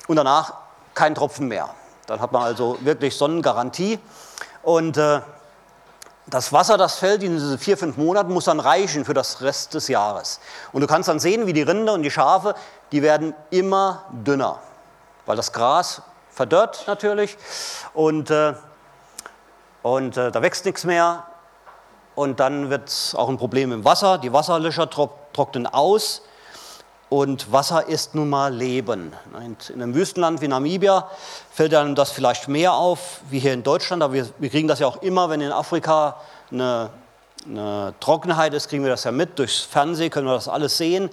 und 0.08 0.16
danach 0.16 0.54
kein 0.94 1.14
Tropfen 1.14 1.48
mehr. 1.48 1.70
Dann 2.08 2.22
hat 2.22 2.32
man 2.32 2.44
also 2.44 2.78
wirklich 2.82 3.16
Sonnengarantie. 3.16 4.00
Und 4.64 4.98
äh, 4.98 5.22
das 6.30 6.54
Wasser, 6.54 6.78
das 6.78 6.96
fällt 6.96 7.24
in 7.24 7.34
diese 7.34 7.58
vier, 7.58 7.78
fünf 7.78 7.98
Monaten, 7.98 8.32
muss 8.34 8.46
dann 8.46 8.60
reichen 8.60 9.06
für 9.06 9.14
das 9.14 9.42
Rest 9.42 9.74
des 9.74 9.88
Jahres. 9.88 10.40
Und 10.72 10.82
du 10.82 10.88
kannst 10.88 11.10
dann 11.10 11.20
sehen, 11.20 11.48
wie 11.48 11.54
die 11.54 11.62
Rinder 11.62 11.94
und 11.94 12.04
die 12.04 12.12
Schafe, 12.12 12.56
die 12.92 13.02
werden 13.02 13.34
immer 13.50 14.06
dünner, 14.12 14.60
weil 15.26 15.36
das 15.36 15.52
Gras 15.54 16.02
verdörrt 16.32 16.86
natürlich 16.88 17.38
und, 17.94 18.30
äh, 18.30 18.54
und 19.82 20.18
äh, 20.18 20.32
da 20.32 20.42
wächst 20.42 20.66
nichts 20.66 20.86
mehr. 20.86 21.26
Und 22.16 22.40
dann 22.42 22.70
wird 22.70 22.90
es 22.90 23.16
auch 23.16 23.30
ein 23.30 23.38
Problem 23.38 23.72
im 23.72 23.86
Wasser. 23.86 24.18
Die 24.18 24.34
Wasserlöcher 24.34 24.90
trocknen 24.90 25.68
aus 25.68 26.22
und 27.10 27.52
Wasser 27.52 27.88
ist 27.88 28.14
nun 28.14 28.30
mal 28.30 28.54
Leben. 28.54 29.14
In 29.74 29.82
einem 29.82 29.96
Wüstenland 29.96 30.42
wie 30.42 30.48
Namibia 30.48 31.10
fällt 31.52 31.74
einem 31.74 31.96
das 31.96 32.12
vielleicht 32.12 32.48
mehr 32.48 32.74
auf 32.74 33.22
wie 33.30 33.40
hier 33.40 33.54
in 33.54 33.64
Deutschland, 33.64 34.04
aber 34.04 34.14
wir, 34.14 34.30
wir 34.38 34.50
kriegen 34.50 34.68
das 34.68 34.80
ja 34.80 34.88
auch 34.88 35.02
immer, 35.02 35.30
wenn 35.30 35.42
in 35.42 35.52
Afrika 35.52 36.18
eine, 36.52 36.92
eine, 37.48 37.96
Trockenheit 38.00 38.54
ist, 38.54 38.70
kriegen 38.70 38.84
wir 38.84 38.92
das 38.92 39.06
ja 39.06 39.12
mit. 39.12 39.40
Durchs 39.40 39.62
Fernsehen 39.62 40.12
können 40.12 40.28
wir 40.28 40.36
das 40.36 40.48
alles 40.48 40.78
sehen, 40.78 41.10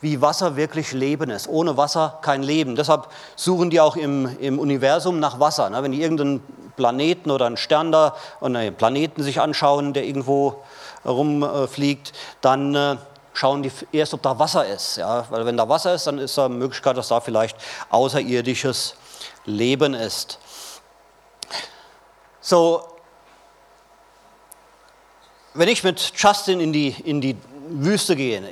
wie 0.00 0.20
Wasser 0.20 0.56
wirklich 0.56 0.92
Leben 0.92 1.30
ist. 1.30 1.48
Ohne 1.48 1.76
Wasser 1.76 2.18
kein 2.20 2.42
Leben. 2.42 2.74
Deshalb 2.74 3.08
suchen 3.36 3.70
die 3.70 3.80
auch 3.80 3.96
im, 3.96 4.36
im 4.40 4.58
Universum 4.58 5.20
nach 5.20 5.38
Wasser. 5.38 5.70
Wenn 5.82 5.92
die 5.92 6.02
irgendeinen 6.02 6.42
Planeten 6.76 7.30
oder 7.30 7.46
einen 7.46 7.56
Stern 7.56 7.92
da, 7.92 8.16
oder 8.40 8.58
einen 8.58 8.74
Planeten 8.74 9.22
sich 9.22 9.40
anschauen, 9.40 9.92
der 9.92 10.04
irgendwo 10.04 10.62
rumfliegt, 11.04 12.12
dann 12.40 12.74
äh, 12.74 12.96
schauen 13.38 13.62
die 13.62 13.70
erst, 13.92 14.14
ob 14.14 14.22
da 14.22 14.36
Wasser 14.38 14.66
ist. 14.66 14.96
Ja? 14.96 15.24
Weil 15.30 15.46
wenn 15.46 15.56
da 15.56 15.68
Wasser 15.68 15.94
ist, 15.94 16.06
dann 16.06 16.18
ist 16.18 16.36
da 16.36 16.46
eine 16.46 16.54
Möglichkeit, 16.56 16.96
dass 16.96 17.08
da 17.08 17.20
vielleicht 17.20 17.56
außerirdisches 17.90 18.96
Leben 19.44 19.94
ist. 19.94 20.38
So, 22.40 22.82
wenn 25.54 25.68
ich 25.68 25.84
mit 25.84 26.12
Justin 26.16 26.60
in 26.60 26.72
die, 26.72 26.88
in 27.04 27.20
die 27.20 27.36
Wüste 27.68 28.16
gehe, 28.16 28.42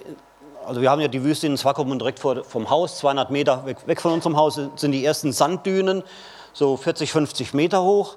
also 0.64 0.80
wir 0.80 0.90
haben 0.90 1.00
ja 1.00 1.08
die 1.08 1.22
Wüste 1.22 1.46
in 1.46 1.56
Swakopmund 1.56 2.00
direkt 2.00 2.18
vor, 2.20 2.44
vom 2.44 2.70
Haus, 2.70 2.98
200 2.98 3.30
Meter 3.30 3.66
weg, 3.66 3.78
weg 3.86 4.00
von 4.00 4.12
unserem 4.12 4.36
Haus 4.36 4.60
sind 4.76 4.92
die 4.92 5.04
ersten 5.04 5.32
Sanddünen, 5.32 6.04
so 6.52 6.76
40, 6.76 7.10
50 7.10 7.54
Meter 7.54 7.82
hoch. 7.82 8.16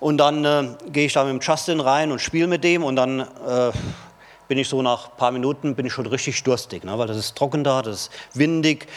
Und 0.00 0.18
dann 0.18 0.44
äh, 0.44 0.76
gehe 0.90 1.06
ich 1.06 1.12
da 1.12 1.24
mit 1.24 1.32
dem 1.32 1.40
Justin 1.40 1.80
rein 1.80 2.12
und 2.12 2.20
spiele 2.20 2.46
mit 2.46 2.64
dem 2.64 2.84
und 2.84 2.96
dann 2.96 3.20
äh, 3.20 3.72
bin 4.50 4.58
ich 4.58 4.68
so 4.68 4.82
nach 4.82 5.10
ein 5.10 5.16
paar 5.16 5.30
Minuten 5.30 5.76
bin 5.76 5.86
ich 5.86 5.92
schon 5.92 6.06
richtig 6.06 6.42
durstig, 6.42 6.82
ne? 6.82 6.98
weil 6.98 7.06
das 7.06 7.16
ist 7.16 7.36
trocken 7.36 7.62
da, 7.62 7.82
das 7.82 7.94
ist 7.94 8.10
windig, 8.34 8.88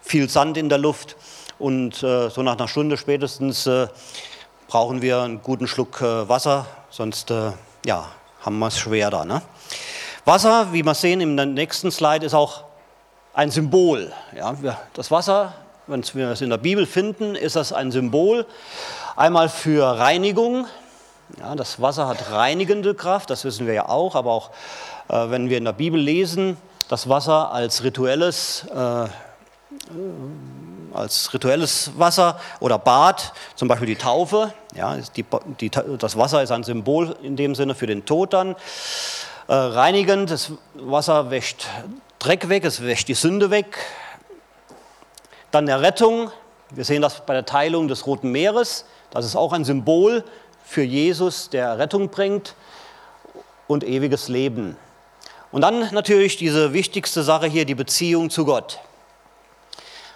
viel 0.00 0.26
Sand 0.26 0.56
in 0.56 0.70
der 0.70 0.78
Luft 0.78 1.16
und 1.58 2.02
äh, 2.02 2.30
so 2.30 2.42
nach 2.42 2.56
einer 2.56 2.66
Stunde 2.66 2.96
spätestens 2.96 3.66
äh, 3.66 3.88
brauchen 4.68 5.02
wir 5.02 5.20
einen 5.20 5.42
guten 5.42 5.68
Schluck 5.68 6.00
äh, 6.00 6.26
Wasser, 6.30 6.64
sonst 6.88 7.30
äh, 7.30 7.50
ja, 7.84 8.08
haben 8.40 8.58
wir 8.58 8.68
es 8.68 8.78
schwer 8.78 9.10
da. 9.10 9.26
Ne? 9.26 9.42
Wasser, 10.24 10.72
wie 10.72 10.82
wir 10.82 10.94
sehen 10.94 11.20
im 11.20 11.34
nächsten 11.34 11.90
Slide, 11.90 12.24
ist 12.24 12.32
auch 12.32 12.64
ein 13.34 13.50
Symbol. 13.50 14.14
Ja? 14.34 14.56
Das 14.94 15.10
Wasser, 15.10 15.52
wenn 15.88 16.02
wir 16.14 16.30
es 16.30 16.40
in 16.40 16.48
der 16.48 16.56
Bibel 16.56 16.86
finden, 16.86 17.34
ist 17.34 17.56
das 17.56 17.74
ein 17.74 17.92
Symbol 17.92 18.46
einmal 19.14 19.50
für 19.50 19.98
Reinigung. 19.98 20.66
Ja, 21.38 21.54
das 21.54 21.80
Wasser 21.80 22.08
hat 22.08 22.30
reinigende 22.30 22.94
Kraft, 22.94 23.30
das 23.30 23.44
wissen 23.44 23.66
wir 23.66 23.74
ja 23.74 23.88
auch, 23.88 24.14
aber 24.16 24.32
auch 24.32 24.50
wenn 25.08 25.50
wir 25.50 25.58
in 25.58 25.64
der 25.64 25.72
Bibel 25.72 26.00
lesen, 26.00 26.56
das 26.88 27.08
Wasser 27.08 27.52
als 27.52 27.84
rituelles, 27.84 28.66
äh, 28.74 29.06
als 30.92 31.32
rituelles 31.32 31.92
Wasser 31.96 32.38
oder 32.60 32.78
Bad, 32.78 33.32
zum 33.54 33.68
Beispiel 33.68 33.86
die 33.86 33.96
Taufe. 33.96 34.52
Ja, 34.74 34.98
die, 35.16 35.24
die, 35.60 35.70
das 35.70 36.18
Wasser 36.18 36.42
ist 36.42 36.50
ein 36.50 36.64
Symbol 36.64 37.16
in 37.22 37.36
dem 37.36 37.54
Sinne 37.54 37.74
für 37.74 37.86
den 37.86 38.04
Tod 38.04 38.32
dann. 38.32 38.56
Äh, 39.48 39.54
reinigend, 39.54 40.30
das 40.30 40.52
Wasser 40.74 41.30
wäscht 41.30 41.66
Dreck 42.18 42.48
weg, 42.48 42.64
es 42.64 42.82
wäscht 42.82 43.08
die 43.08 43.14
Sünde 43.14 43.50
weg. 43.50 43.78
Dann 45.50 45.66
der 45.66 45.80
Rettung. 45.80 46.30
Wir 46.70 46.84
sehen 46.84 47.02
das 47.02 47.26
bei 47.26 47.34
der 47.34 47.44
Teilung 47.44 47.88
des 47.88 48.06
Roten 48.06 48.30
Meeres. 48.30 48.84
Das 49.10 49.24
ist 49.24 49.34
auch 49.34 49.52
ein 49.52 49.64
Symbol 49.64 50.24
für 50.64 50.82
Jesus, 50.82 51.50
der 51.50 51.78
Rettung 51.78 52.10
bringt 52.10 52.54
und 53.66 53.84
ewiges 53.84 54.28
Leben. 54.28 54.76
Und 55.52 55.60
dann 55.60 55.92
natürlich 55.92 56.38
diese 56.38 56.72
wichtigste 56.72 57.22
Sache 57.22 57.46
hier, 57.46 57.66
die 57.66 57.74
Beziehung 57.74 58.30
zu 58.30 58.44
Gott. 58.44 58.80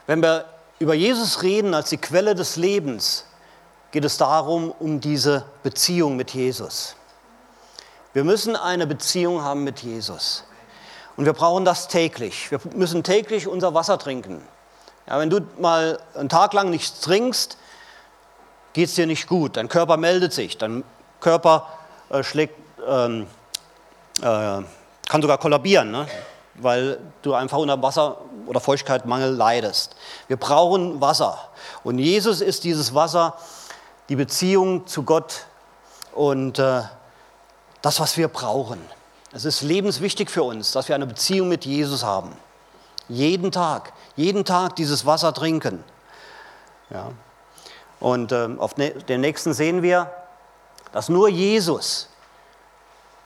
Wenn 0.06 0.22
wir 0.22 0.46
über 0.78 0.94
Jesus 0.94 1.42
reden 1.42 1.74
als 1.74 1.90
die 1.90 1.98
Quelle 1.98 2.34
des 2.34 2.56
Lebens, 2.56 3.26
geht 3.92 4.04
es 4.04 4.16
darum, 4.16 4.72
um 4.78 5.00
diese 5.00 5.44
Beziehung 5.62 6.16
mit 6.16 6.32
Jesus. 6.32 6.96
Wir 8.14 8.24
müssen 8.24 8.56
eine 8.56 8.86
Beziehung 8.86 9.42
haben 9.42 9.62
mit 9.62 9.80
Jesus. 9.80 10.44
Und 11.16 11.26
wir 11.26 11.32
brauchen 11.32 11.64
das 11.64 11.88
täglich. 11.88 12.50
Wir 12.50 12.60
müssen 12.74 13.02
täglich 13.02 13.46
unser 13.46 13.74
Wasser 13.74 13.98
trinken. 13.98 14.42
Ja, 15.06 15.18
wenn 15.18 15.30
du 15.30 15.40
mal 15.58 15.98
einen 16.14 16.28
Tag 16.28 16.52
lang 16.52 16.70
nichts 16.70 17.00
trinkst, 17.00 17.58
geht 18.72 18.88
es 18.88 18.94
dir 18.94 19.06
nicht 19.06 19.26
gut. 19.26 19.56
Dein 19.56 19.68
Körper 19.68 19.96
meldet 19.96 20.32
sich. 20.32 20.58
Dein 20.58 20.82
Körper 21.20 21.68
äh, 22.10 22.22
schlägt, 22.22 22.54
ähm, 22.86 23.26
äh, 24.22 24.62
kann 25.08 25.22
sogar 25.22 25.38
kollabieren, 25.38 25.90
ne? 25.90 26.06
weil 26.54 26.98
du 27.22 27.34
einfach 27.34 27.58
unter 27.58 27.80
Wasser- 27.82 28.18
oder 28.46 28.60
Feuchtigkeitsmangel 28.60 29.30
leidest. 29.30 29.96
Wir 30.28 30.36
brauchen 30.36 31.00
Wasser. 31.00 31.38
Und 31.84 31.98
Jesus 31.98 32.40
ist 32.40 32.64
dieses 32.64 32.94
Wasser, 32.94 33.34
die 34.08 34.16
Beziehung 34.16 34.86
zu 34.86 35.02
Gott 35.02 35.44
und 36.14 36.58
äh, 36.58 36.82
das, 37.82 38.00
was 38.00 38.16
wir 38.16 38.28
brauchen. 38.28 38.80
Es 39.32 39.44
ist 39.44 39.62
lebenswichtig 39.62 40.30
für 40.30 40.42
uns, 40.42 40.72
dass 40.72 40.88
wir 40.88 40.94
eine 40.94 41.06
Beziehung 41.06 41.48
mit 41.48 41.66
Jesus 41.66 42.04
haben. 42.04 42.32
Jeden 43.08 43.52
Tag, 43.52 43.92
jeden 44.16 44.44
Tag 44.44 44.76
dieses 44.76 45.04
Wasser 45.04 45.34
trinken. 45.34 45.84
Ja. 46.90 47.10
Und 48.00 48.32
äh, 48.32 48.48
auf 48.58 48.76
ne 48.76 48.90
den 48.90 49.20
nächsten 49.20 49.52
sehen 49.54 49.82
wir, 49.82 50.10
dass 50.92 51.08
nur 51.08 51.28
Jesus 51.28 52.08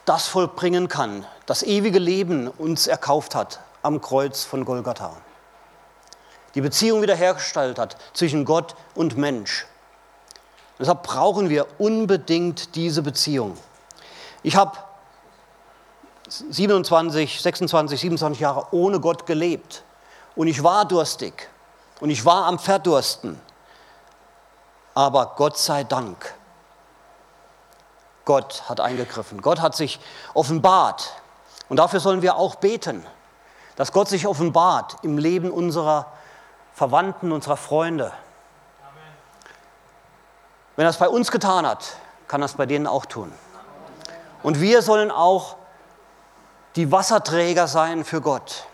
das 0.05 0.27
vollbringen 0.27 0.87
kann, 0.87 1.25
das 1.45 1.63
ewige 1.63 1.99
Leben 1.99 2.47
uns 2.47 2.87
erkauft 2.87 3.35
hat 3.35 3.59
am 3.81 4.01
Kreuz 4.01 4.43
von 4.43 4.65
Golgatha. 4.65 5.15
Die 6.55 6.61
Beziehung 6.61 7.01
wiederhergestellt 7.01 7.79
hat 7.79 7.95
zwischen 8.13 8.45
Gott 8.45 8.75
und 8.95 9.17
Mensch. 9.17 9.65
Deshalb 10.79 11.03
brauchen 11.03 11.49
wir 11.49 11.67
unbedingt 11.77 12.75
diese 12.75 13.01
Beziehung. 13.01 13.57
Ich 14.43 14.55
habe 14.55 14.77
27, 16.27 17.41
26, 17.41 17.99
27 17.99 18.39
Jahre 18.39 18.67
ohne 18.71 18.99
Gott 18.99 19.25
gelebt 19.25 19.83
und 20.35 20.47
ich 20.47 20.63
war 20.63 20.85
durstig 20.85 21.49
und 21.99 22.09
ich 22.09 22.25
war 22.25 22.45
am 22.45 22.57
Verdursten. 22.57 23.39
Aber 24.93 25.33
Gott 25.37 25.57
sei 25.57 25.83
Dank 25.83 26.33
Gott 28.31 28.69
hat 28.69 28.79
eingegriffen. 28.79 29.41
Gott 29.41 29.59
hat 29.59 29.75
sich 29.75 29.99
offenbart. 30.33 31.15
Und 31.67 31.75
dafür 31.75 31.99
sollen 31.99 32.21
wir 32.21 32.37
auch 32.37 32.55
beten, 32.55 33.05
dass 33.75 33.91
Gott 33.91 34.07
sich 34.07 34.25
offenbart 34.25 34.95
im 35.01 35.17
Leben 35.17 35.51
unserer 35.51 36.05
Verwandten, 36.73 37.33
unserer 37.33 37.57
Freunde. 37.57 38.13
Wenn 40.77 40.85
er 40.85 40.91
es 40.91 40.95
bei 40.95 41.09
uns 41.09 41.29
getan 41.29 41.67
hat, 41.67 41.97
kann 42.29 42.41
er 42.41 42.45
es 42.45 42.53
bei 42.53 42.65
denen 42.65 42.87
auch 42.87 43.05
tun. 43.05 43.33
Und 44.43 44.61
wir 44.61 44.81
sollen 44.81 45.11
auch 45.11 45.57
die 46.77 46.89
Wasserträger 46.89 47.67
sein 47.67 48.05
für 48.05 48.21
Gott. 48.21 48.65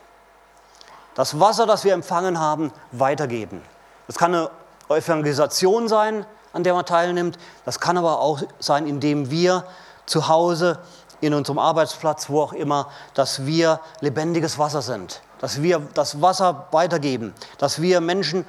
Das 1.16 1.40
Wasser, 1.40 1.66
das 1.66 1.84
wir 1.84 1.94
empfangen 1.94 2.40
haben, 2.40 2.72
weitergeben. 2.92 3.64
Das 4.06 4.20
kann 4.20 4.36
eine 4.36 4.52
Evangelisation 4.88 5.88
sein, 5.88 6.28
an 6.58 6.64
der 6.64 6.74
man 6.74 6.86
teilnimmt. 6.86 7.38
Das 7.64 7.80
kann 7.80 7.98
aber 7.98 8.20
auch 8.20 8.42
sein, 8.60 8.86
indem 8.86 9.32
wir 9.32 9.64
zu 10.06 10.28
Hause, 10.28 10.80
in 11.22 11.34
unserem 11.34 11.60
Arbeitsplatz, 11.60 12.30
wo 12.30 12.42
auch 12.42 12.54
immer, 12.54 12.90
dass 13.14 13.46
wir 13.46 13.80
lebendiges 14.02 14.60
Wasser 14.60 14.82
sind, 14.82 15.22
dass 15.40 15.62
wir 15.62 15.80
das 15.94 16.22
Wasser 16.22 16.68
weitergeben, 16.72 17.34
dass 17.58 17.82
wir 17.82 18.02
Menschen 18.02 18.46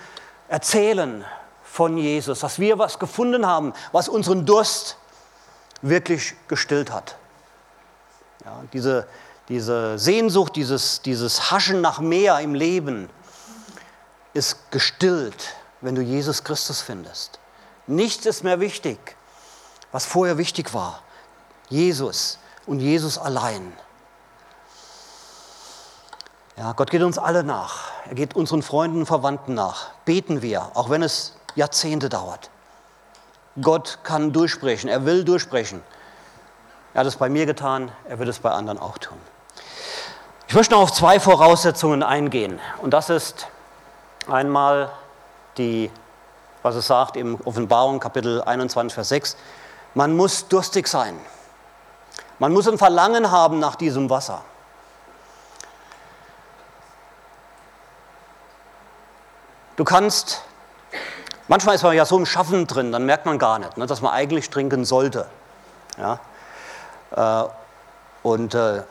erzählen 0.48 1.24
von 1.62 1.96
Jesus, 1.96 2.40
dass 2.40 2.58
wir 2.58 2.78
was 2.78 2.98
gefunden 2.98 3.46
haben, 3.46 3.72
was 3.92 4.08
unseren 4.08 4.44
Durst 4.44 4.96
wirklich 5.82 6.34
gestillt 6.48 6.92
hat. 6.92 7.16
Ja, 8.44 8.62
diese, 8.72 9.06
diese 9.48 9.98
Sehnsucht, 9.98 10.56
dieses, 10.56 11.02
dieses 11.02 11.50
Haschen 11.50 11.80
nach 11.80 12.00
mehr 12.00 12.40
im 12.40 12.54
Leben 12.54 13.08
ist 14.34 14.70
gestillt, 14.70 15.54
wenn 15.80 15.94
du 15.94 16.02
Jesus 16.02 16.44
Christus 16.44 16.80
findest. 16.80 17.38
Nichts 17.88 18.26
ist 18.26 18.44
mehr 18.44 18.60
wichtig, 18.60 19.16
was 19.92 20.06
vorher 20.06 20.38
wichtig 20.38 20.74
war. 20.74 21.02
Jesus 21.68 22.38
und 22.66 22.80
Jesus 22.80 23.18
allein. 23.18 23.72
Ja, 26.56 26.72
Gott 26.72 26.90
geht 26.90 27.02
uns 27.02 27.18
alle 27.18 27.44
nach. 27.44 27.86
Er 28.06 28.14
geht 28.14 28.36
unseren 28.36 28.62
Freunden 28.62 29.00
und 29.00 29.06
Verwandten 29.06 29.54
nach. 29.54 29.88
Beten 30.04 30.42
wir, 30.42 30.70
auch 30.74 30.90
wenn 30.90 31.02
es 31.02 31.36
Jahrzehnte 31.54 32.08
dauert. 32.08 32.50
Gott 33.60 34.00
kann 34.02 34.32
durchsprechen, 34.32 34.88
er 34.88 35.04
will 35.04 35.24
durchsprechen. 35.24 35.82
Er 36.94 37.00
hat 37.00 37.06
es 37.06 37.16
bei 37.16 37.28
mir 37.28 37.46
getan, 37.46 37.90
er 38.08 38.18
wird 38.18 38.28
es 38.28 38.38
bei 38.38 38.50
anderen 38.50 38.78
auch 38.78 38.98
tun. 38.98 39.18
Ich 40.46 40.54
möchte 40.54 40.74
noch 40.74 40.82
auf 40.82 40.92
zwei 40.92 41.20
Voraussetzungen 41.20 42.02
eingehen. 42.02 42.60
Und 42.82 42.92
das 42.92 43.10
ist 43.10 43.48
einmal 44.26 44.90
die, 45.58 45.90
was 46.68 46.74
es 46.74 46.86
sagt 46.86 47.16
im 47.16 47.40
Offenbarung 47.46 47.98
Kapitel 47.98 48.42
21, 48.42 48.92
Vers 48.92 49.08
6. 49.08 49.36
Man 49.94 50.14
muss 50.14 50.48
durstig 50.48 50.86
sein. 50.86 51.18
Man 52.38 52.52
muss 52.52 52.68
ein 52.68 52.76
Verlangen 52.76 53.30
haben 53.30 53.58
nach 53.58 53.74
diesem 53.74 54.10
Wasser. 54.10 54.42
Du 59.76 59.84
kannst, 59.84 60.42
manchmal 61.46 61.76
ist 61.76 61.84
man 61.84 61.96
ja 61.96 62.04
so 62.04 62.18
im 62.18 62.26
Schaffen 62.26 62.66
drin, 62.66 62.92
dann 62.92 63.06
merkt 63.06 63.24
man 63.24 63.38
gar 63.38 63.58
nicht, 63.58 63.78
ne, 63.78 63.86
dass 63.86 64.02
man 64.02 64.12
eigentlich 64.12 64.50
trinken 64.50 64.84
sollte. 64.84 65.26
Ja? 65.96 66.20
Äh, 67.44 67.48
und 68.22 68.54
äh, 68.54 68.82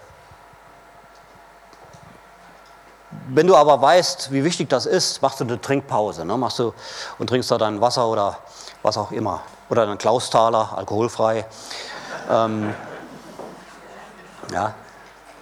wenn 3.30 3.48
du 3.48 3.56
aber 3.56 3.82
weißt, 3.82 4.32
wie 4.32 4.44
wichtig 4.44 4.70
das 4.70 4.86
ist, 4.86 5.22
machst 5.22 5.40
du 5.40 5.46
eine 5.46 5.60
Trinkpause. 5.62 6.26
Ne? 6.26 6.38
Machst 6.38 6.60
du 6.60 6.74
und 7.20 7.28
trinkst 7.28 7.50
da 7.50 7.58
dein 7.58 7.80
Wasser 7.80 8.08
oder 8.08 8.38
was 8.84 8.98
auch 8.98 9.12
immer. 9.12 9.42
Oder 9.70 9.84
einen 9.84 9.98
Klaustaler, 9.98 10.78
alkoholfrei. 10.78 11.46
Ähm, 12.30 12.74
ja. 14.52 14.74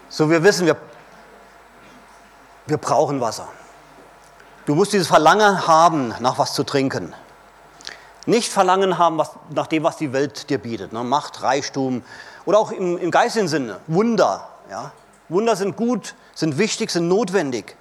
So, 0.10 0.30
wir 0.30 0.44
wissen, 0.44 0.66
wir, 0.68 0.78
wir 2.68 2.78
brauchen 2.78 3.20
Wasser. 3.20 3.48
Du 4.66 4.74
musst 4.76 4.94
dieses 4.94 5.08
Verlangen 5.08 5.68
haben, 5.68 6.14
nach 6.20 6.38
was 6.38 6.54
zu 6.54 6.64
trinken. 6.64 7.14
Nicht 8.26 8.52
Verlangen 8.52 8.98
haben 8.98 9.18
was, 9.18 9.32
nach 9.50 9.68
dem, 9.68 9.84
was 9.84 9.98
die 9.98 10.12
Welt 10.14 10.50
dir 10.50 10.58
bietet. 10.58 10.94
Ne? 10.94 11.04
Macht, 11.04 11.44
Reichtum 11.44 12.04
oder 12.46 12.60
auch 12.60 12.72
im, 12.72 12.98
im 12.98 13.12
geistigen 13.12 13.48
Sinne, 13.48 13.80
Wunder. 13.88 14.48
Ja? 14.70 14.92
Wunder 15.30 15.56
sind 15.56 15.76
gut, 15.76 16.16
sind 16.34 16.58
wichtig, 16.58 16.92
sind 16.92 17.08
notwendig. 17.08 17.76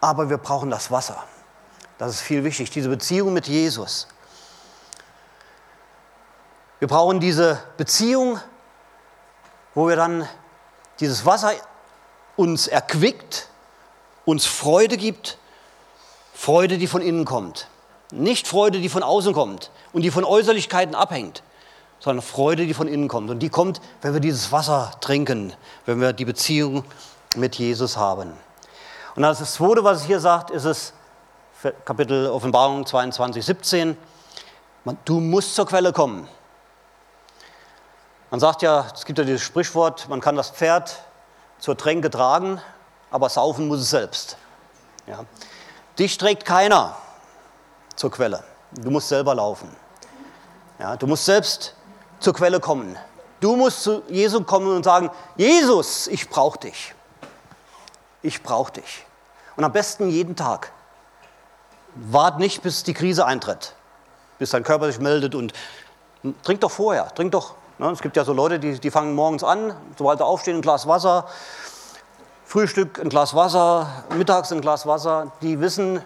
Aber 0.00 0.30
wir 0.30 0.38
brauchen 0.38 0.70
das 0.70 0.90
Wasser. 0.90 1.22
Das 1.98 2.12
ist 2.12 2.20
viel 2.20 2.44
wichtig, 2.44 2.70
diese 2.70 2.88
Beziehung 2.88 3.32
mit 3.32 3.46
Jesus. 3.46 4.08
Wir 6.78 6.88
brauchen 6.88 7.20
diese 7.20 7.62
Beziehung, 7.76 8.40
wo 9.74 9.88
wir 9.88 9.96
dann 9.96 10.26
dieses 10.98 11.26
Wasser 11.26 11.52
uns 12.36 12.66
erquickt, 12.66 13.48
uns 14.24 14.46
Freude 14.46 14.96
gibt 14.96 15.38
Freude, 16.40 16.78
die 16.78 16.86
von 16.86 17.02
innen 17.02 17.26
kommt. 17.26 17.68
Nicht 18.12 18.48
Freude, 18.48 18.80
die 18.80 18.88
von 18.88 19.02
außen 19.02 19.34
kommt 19.34 19.70
und 19.92 20.00
die 20.00 20.10
von 20.10 20.24
Äußerlichkeiten 20.24 20.94
abhängt, 20.94 21.42
sondern 22.00 22.22
Freude, 22.22 22.66
die 22.66 22.74
von 22.74 22.88
innen 22.88 23.08
kommt. 23.08 23.30
Und 23.30 23.38
die 23.38 23.50
kommt, 23.50 23.80
wenn 24.02 24.12
wir 24.12 24.20
dieses 24.20 24.50
Wasser 24.50 24.90
trinken, 25.00 25.52
wenn 25.86 26.00
wir 26.00 26.12
die 26.12 26.24
Beziehung 26.24 26.84
mit 27.36 27.56
Jesus 27.56 27.96
haben. 27.96 28.32
Und 29.14 29.22
das 29.22 29.54
Zweite, 29.54 29.84
was 29.84 29.98
es 29.98 30.04
hier 30.04 30.18
sagt, 30.18 30.50
ist 30.50 30.64
es 30.64 30.92
Kapitel 31.84 32.28
Offenbarung 32.28 32.86
22, 32.86 33.44
17. 33.44 33.96
Du 35.04 35.20
musst 35.20 35.54
zur 35.54 35.66
Quelle 35.66 35.92
kommen. 35.92 36.26
Man 38.30 38.40
sagt 38.40 38.62
ja, 38.62 38.86
es 38.94 39.04
gibt 39.04 39.18
ja 39.18 39.24
dieses 39.24 39.42
Sprichwort, 39.42 40.08
man 40.08 40.20
kann 40.20 40.36
das 40.36 40.50
Pferd 40.50 41.02
zur 41.58 41.76
Tränke 41.76 42.10
tragen, 42.10 42.60
aber 43.10 43.28
saufen 43.28 43.68
muss 43.68 43.80
es 43.80 43.90
selbst. 43.90 44.38
Ja. 45.06 45.24
Dich 45.98 46.16
trägt 46.16 46.46
keiner 46.46 46.96
zur 47.96 48.10
Quelle. 48.10 48.42
Du 48.70 48.90
musst 48.90 49.08
selber 49.08 49.34
laufen. 49.34 49.68
Ja, 50.78 50.96
du 50.96 51.06
musst 51.06 51.26
selbst 51.26 51.74
zur 52.20 52.34
Quelle 52.34 52.60
kommen. 52.60 52.96
Du 53.40 53.56
musst 53.56 53.82
zu 53.82 54.02
Jesus 54.08 54.46
kommen 54.46 54.76
und 54.76 54.84
sagen, 54.84 55.10
Jesus, 55.36 56.06
ich 56.06 56.28
brauche 56.28 56.58
dich. 56.58 56.94
Ich 58.22 58.42
brauche 58.42 58.72
dich. 58.72 59.06
Und 59.56 59.64
am 59.64 59.72
besten 59.72 60.08
jeden 60.10 60.36
Tag. 60.36 60.72
Wart 61.94 62.38
nicht, 62.38 62.62
bis 62.62 62.84
die 62.84 62.94
Krise 62.94 63.26
eintritt, 63.26 63.74
bis 64.38 64.50
dein 64.50 64.62
Körper 64.62 64.86
sich 64.86 65.00
meldet 65.00 65.34
und 65.34 65.52
trink 66.44 66.60
doch 66.60 66.70
vorher, 66.70 67.12
trink 67.14 67.32
doch. 67.32 67.54
Ne? 67.78 67.90
Es 67.90 68.00
gibt 68.00 68.16
ja 68.16 68.24
so 68.24 68.32
Leute, 68.32 68.58
die, 68.60 68.78
die 68.78 68.90
fangen 68.90 69.14
morgens 69.14 69.42
an, 69.42 69.74
sobald 69.96 70.18
sie 70.18 70.24
aufstehen, 70.24 70.56
ein 70.56 70.62
Glas 70.62 70.86
Wasser, 70.86 71.26
Frühstück 72.44 73.00
ein 73.00 73.08
Glas 73.08 73.34
Wasser, 73.34 74.04
mittags 74.16 74.52
ein 74.52 74.60
Glas 74.60 74.86
Wasser, 74.86 75.32
die 75.40 75.60
wissen, 75.60 76.02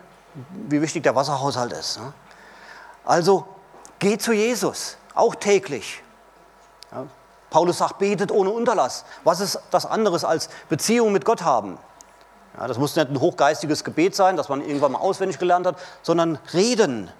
wie 0.68 0.80
wichtig 0.80 1.02
der 1.02 1.14
Wasserhaushalt 1.14 1.72
ist. 1.72 1.98
Ne? 1.98 2.12
Also 3.04 3.46
geh 3.98 4.16
zu 4.16 4.32
Jesus, 4.32 4.96
auch 5.14 5.34
täglich. 5.34 6.03
Paulus 7.50 7.78
sagt, 7.78 7.98
betet 7.98 8.32
ohne 8.32 8.50
Unterlass. 8.50 9.04
Was 9.22 9.40
ist 9.40 9.60
das 9.70 9.86
anderes 9.86 10.24
als 10.24 10.48
Beziehung 10.68 11.12
mit 11.12 11.24
Gott 11.24 11.42
haben? 11.42 11.78
Ja, 12.58 12.66
das 12.66 12.78
muss 12.78 12.96
nicht 12.96 13.08
ein 13.08 13.20
hochgeistiges 13.20 13.84
Gebet 13.84 14.14
sein, 14.14 14.36
das 14.36 14.48
man 14.48 14.60
irgendwann 14.60 14.92
mal 14.92 14.98
auswendig 14.98 15.38
gelernt 15.38 15.66
hat, 15.66 15.76
sondern 16.02 16.38
reden 16.52 17.10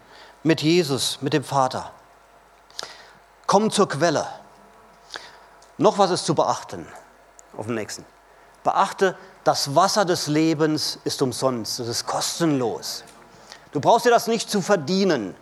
mit 0.42 0.62
Jesus, 0.62 1.18
mit 1.20 1.32
dem 1.32 1.44
Vater. 1.44 1.90
Komm 3.46 3.70
zur 3.70 3.88
Quelle. 3.88 4.26
Noch 5.76 5.98
was 5.98 6.10
ist 6.10 6.26
zu 6.26 6.34
beachten 6.34 6.86
auf 7.56 7.66
dem 7.66 7.74
nächsten. 7.74 8.04
Beachte, 8.62 9.16
das 9.42 9.74
Wasser 9.74 10.04
des 10.04 10.26
Lebens 10.26 10.98
ist 11.04 11.20
umsonst, 11.20 11.80
es 11.80 11.88
ist 11.88 12.06
kostenlos. 12.06 13.04
Du 13.72 13.80
brauchst 13.80 14.06
dir 14.06 14.10
das 14.10 14.26
nicht 14.26 14.50
zu 14.50 14.62
verdienen. 14.62 15.34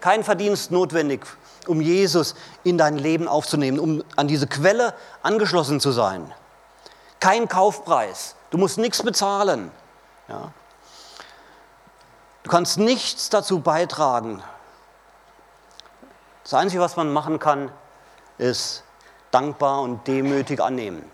Kein 0.00 0.24
Verdienst 0.24 0.70
notwendig, 0.70 1.24
um 1.66 1.80
Jesus 1.80 2.34
in 2.64 2.78
dein 2.78 2.98
Leben 2.98 3.28
aufzunehmen, 3.28 3.78
um 3.78 4.04
an 4.16 4.28
diese 4.28 4.46
Quelle 4.46 4.94
angeschlossen 5.22 5.80
zu 5.80 5.92
sein. 5.92 6.32
Kein 7.20 7.48
Kaufpreis. 7.48 8.34
Du 8.50 8.58
musst 8.58 8.78
nichts 8.78 9.02
bezahlen. 9.02 9.70
Ja. 10.28 10.52
Du 12.42 12.50
kannst 12.50 12.78
nichts 12.78 13.30
dazu 13.30 13.60
beitragen. 13.60 14.42
Das 16.42 16.54
Einzige, 16.54 16.82
was 16.82 16.96
man 16.96 17.12
machen 17.12 17.38
kann, 17.38 17.70
ist 18.38 18.82
dankbar 19.30 19.82
und 19.82 20.06
demütig 20.08 20.60
annehmen. 20.60 21.04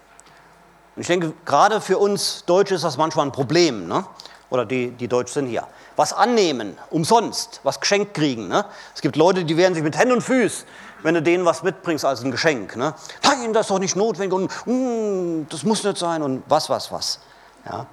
Und 0.96 1.02
ich 1.02 1.06
denke, 1.06 1.34
gerade 1.44 1.80
für 1.80 1.98
uns 1.98 2.44
Deutsche 2.46 2.74
ist 2.74 2.84
das 2.84 2.96
manchmal 2.96 3.26
ein 3.26 3.32
Problem, 3.32 3.86
ne? 3.86 4.04
Oder 4.50 4.64
die, 4.64 4.90
die 4.90 5.08
Deutsch 5.08 5.32
sind 5.32 5.46
hier. 5.46 5.66
Was 5.96 6.12
annehmen, 6.12 6.78
umsonst, 6.90 7.60
was 7.64 7.80
geschenkt 7.80 8.14
kriegen. 8.14 8.48
Ne? 8.48 8.64
Es 8.94 9.00
gibt 9.00 9.16
Leute, 9.16 9.44
die 9.44 9.56
wehren 9.56 9.74
sich 9.74 9.82
mit 9.82 9.96
Händen 9.96 10.14
und 10.14 10.22
Füßen, 10.22 10.66
wenn 11.02 11.14
du 11.14 11.22
denen 11.22 11.44
was 11.44 11.62
mitbringst 11.62 12.04
als 12.04 12.22
ein 12.22 12.30
Geschenk. 12.30 12.76
Ne? 12.76 12.94
Nein, 13.22 13.52
das 13.52 13.66
ist 13.66 13.70
doch 13.70 13.78
nicht 13.78 13.96
notwendig 13.96 14.32
und 14.32 14.50
mm, 14.66 15.48
das 15.50 15.64
muss 15.64 15.84
nicht 15.84 15.98
sein 15.98 16.22
und 16.22 16.42
was, 16.48 16.70
was, 16.70 16.90
was. 16.90 17.20
Ja? 17.66 17.86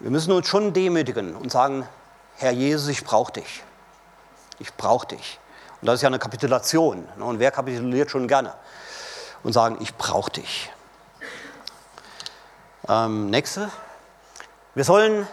Wir 0.00 0.10
müssen 0.10 0.32
uns 0.32 0.46
schon 0.48 0.72
demütigen 0.72 1.36
und 1.36 1.50
sagen, 1.50 1.86
Herr 2.36 2.52
Jesus, 2.52 2.88
ich 2.88 3.04
brauche 3.04 3.32
dich. 3.32 3.62
Ich 4.58 4.74
brauche 4.74 5.06
dich. 5.06 5.38
Und 5.80 5.86
das 5.86 5.96
ist 5.96 6.02
ja 6.02 6.08
eine 6.08 6.18
Kapitulation. 6.18 7.06
Ne? 7.16 7.24
Und 7.24 7.38
wer 7.38 7.50
kapituliert 7.50 8.10
schon 8.10 8.28
gerne? 8.28 8.54
Und 9.42 9.52
sagen, 9.52 9.78
ich 9.80 9.94
brauche 9.94 10.30
dich. 10.32 10.70
Ähm, 12.88 13.30
nächste. 13.30 13.70
Wir 14.76 14.84
sollen 14.84 15.26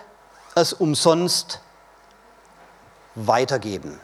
es 0.55 0.71
umsonst 0.71 1.59
weitergeben. 3.13 3.99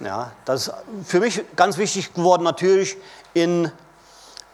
Ja, 0.00 0.32
das 0.46 0.66
ist 0.66 0.74
für 1.04 1.20
mich 1.20 1.44
ganz 1.54 1.78
wichtig 1.78 2.12
geworden, 2.12 2.42
natürlich 2.42 2.96
in, 3.34 3.70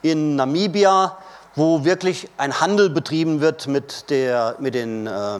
in 0.03 0.35
Namibia, 0.35 1.17
wo 1.55 1.85
wirklich 1.85 2.29
ein 2.37 2.61
Handel 2.61 2.91
betrieben 2.91 3.41
wird 3.41 3.65
mit, 3.65 4.11
der, 4.11 4.57
mit 4.59 4.75
den 4.75 5.07
äh, 5.07 5.39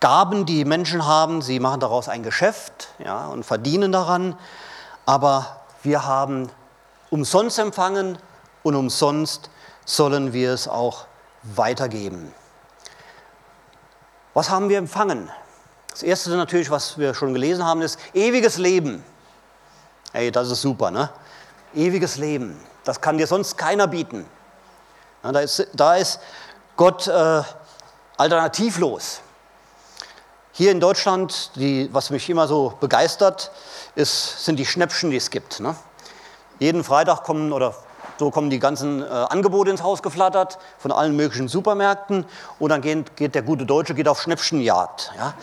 Gaben, 0.00 0.44
die 0.44 0.64
Menschen 0.64 1.06
haben. 1.06 1.40
Sie 1.40 1.60
machen 1.60 1.78
daraus 1.78 2.08
ein 2.08 2.24
Geschäft 2.24 2.88
ja, 2.98 3.28
und 3.28 3.44
verdienen 3.44 3.92
daran. 3.92 4.36
Aber 5.06 5.60
wir 5.84 6.04
haben 6.04 6.50
umsonst 7.10 7.60
empfangen 7.60 8.18
und 8.64 8.74
umsonst 8.74 9.50
sollen 9.84 10.32
wir 10.32 10.52
es 10.52 10.66
auch 10.66 11.06
weitergeben. 11.44 12.34
Was 14.38 14.50
haben 14.50 14.68
wir 14.68 14.78
empfangen? 14.78 15.28
Das 15.90 16.04
erste 16.04 16.30
natürlich, 16.30 16.70
was 16.70 16.96
wir 16.96 17.12
schon 17.12 17.34
gelesen 17.34 17.64
haben, 17.64 17.82
ist 17.82 17.98
ewiges 18.14 18.56
Leben. 18.56 19.04
Ey, 20.12 20.30
das 20.30 20.48
ist 20.48 20.60
super, 20.60 20.92
ne? 20.92 21.10
Ewiges 21.74 22.18
Leben. 22.18 22.56
Das 22.84 23.00
kann 23.00 23.18
dir 23.18 23.26
sonst 23.26 23.58
keiner 23.58 23.88
bieten. 23.88 24.24
Ja, 25.24 25.32
da, 25.32 25.40
ist, 25.40 25.66
da 25.72 25.96
ist 25.96 26.20
Gott 26.76 27.08
äh, 27.08 27.42
alternativlos. 28.16 29.22
Hier 30.52 30.70
in 30.70 30.78
Deutschland, 30.78 31.50
die, 31.56 31.92
was 31.92 32.10
mich 32.10 32.30
immer 32.30 32.46
so 32.46 32.74
begeistert, 32.78 33.50
ist, 33.96 34.44
sind 34.44 34.54
die 34.54 34.66
Schnäppchen, 34.66 35.10
die 35.10 35.16
es 35.16 35.30
gibt. 35.30 35.58
Ne? 35.58 35.74
Jeden 36.60 36.84
Freitag 36.84 37.24
kommen 37.24 37.52
oder 37.52 37.74
so 38.18 38.30
kommen 38.30 38.50
die 38.50 38.58
ganzen 38.58 39.02
äh, 39.02 39.06
Angebote 39.06 39.70
ins 39.70 39.82
Haus 39.82 40.02
geflattert 40.02 40.58
von 40.78 40.92
allen 40.92 41.14
möglichen 41.16 41.48
Supermärkten 41.48 42.24
und 42.58 42.70
dann 42.70 42.80
geht, 42.80 43.16
geht 43.16 43.34
der 43.34 43.42
gute 43.42 43.64
Deutsche 43.64 43.94
geht 43.94 44.08
auf 44.08 44.20
Schnäppchenjagd. 44.20 45.12
Ja? 45.16 45.34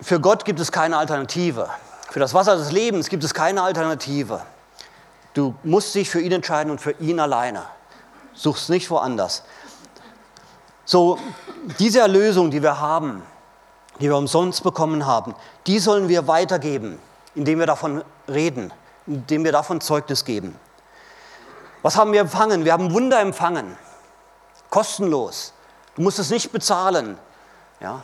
Für 0.00 0.20
Gott 0.20 0.44
gibt 0.44 0.60
es 0.60 0.72
keine 0.72 0.98
Alternative. 0.98 1.68
Für 2.10 2.20
das 2.20 2.34
Wasser 2.34 2.56
des 2.56 2.72
Lebens 2.72 3.08
gibt 3.08 3.24
es 3.24 3.34
keine 3.34 3.62
Alternative. 3.62 4.42
Du 5.34 5.54
musst 5.62 5.94
dich 5.94 6.10
für 6.10 6.20
ihn 6.20 6.32
entscheiden 6.32 6.70
und 6.70 6.80
für 6.80 6.92
ihn 6.92 7.20
alleine. 7.20 7.64
Suchst 8.34 8.70
nicht 8.70 8.90
woanders. 8.90 9.42
So, 10.84 11.18
diese 11.78 12.00
Erlösung, 12.00 12.50
die 12.50 12.62
wir 12.62 12.80
haben, 12.80 13.22
die 14.00 14.08
wir 14.08 14.16
umsonst 14.16 14.62
bekommen 14.62 15.06
haben, 15.06 15.34
die 15.66 15.78
sollen 15.78 16.08
wir 16.08 16.28
weitergeben, 16.28 16.98
indem 17.34 17.58
wir 17.58 17.66
davon 17.66 18.04
reden, 18.28 18.72
indem 19.06 19.44
wir 19.44 19.52
davon 19.52 19.80
Zeugnis 19.80 20.24
geben. 20.24 20.58
Was 21.82 21.96
haben 21.96 22.12
wir 22.12 22.20
empfangen? 22.20 22.64
Wir 22.64 22.72
haben 22.72 22.92
Wunder 22.92 23.20
empfangen. 23.20 23.76
Kostenlos. 24.70 25.52
Du 25.94 26.02
musst 26.02 26.18
es 26.18 26.30
nicht 26.30 26.52
bezahlen. 26.52 27.18
Ja? 27.80 28.02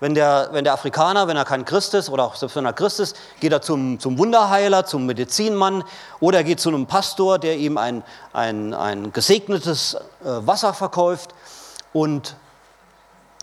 Wenn 0.00 0.14
der, 0.14 0.48
wenn 0.52 0.64
der 0.64 0.74
Afrikaner, 0.74 1.26
wenn 1.26 1.36
er 1.36 1.44
kein 1.44 1.64
Christ 1.64 1.92
ist 1.94 2.08
oder 2.08 2.24
auch 2.24 2.36
selbst 2.36 2.54
wenn 2.54 2.64
er 2.64 2.72
Christ 2.72 3.00
ist, 3.00 3.16
geht 3.40 3.52
er 3.52 3.60
zum, 3.60 3.98
zum 3.98 4.16
Wunderheiler, 4.16 4.86
zum 4.86 5.06
Medizinmann 5.06 5.82
oder 6.20 6.38
er 6.38 6.44
geht 6.44 6.60
zu 6.60 6.68
einem 6.68 6.86
Pastor, 6.86 7.38
der 7.38 7.56
ihm 7.56 7.76
ein, 7.78 8.04
ein, 8.32 8.74
ein 8.74 9.12
gesegnetes 9.12 9.94
äh, 9.94 9.98
Wasser 10.24 10.72
verkauft 10.72 11.34
und 11.92 12.36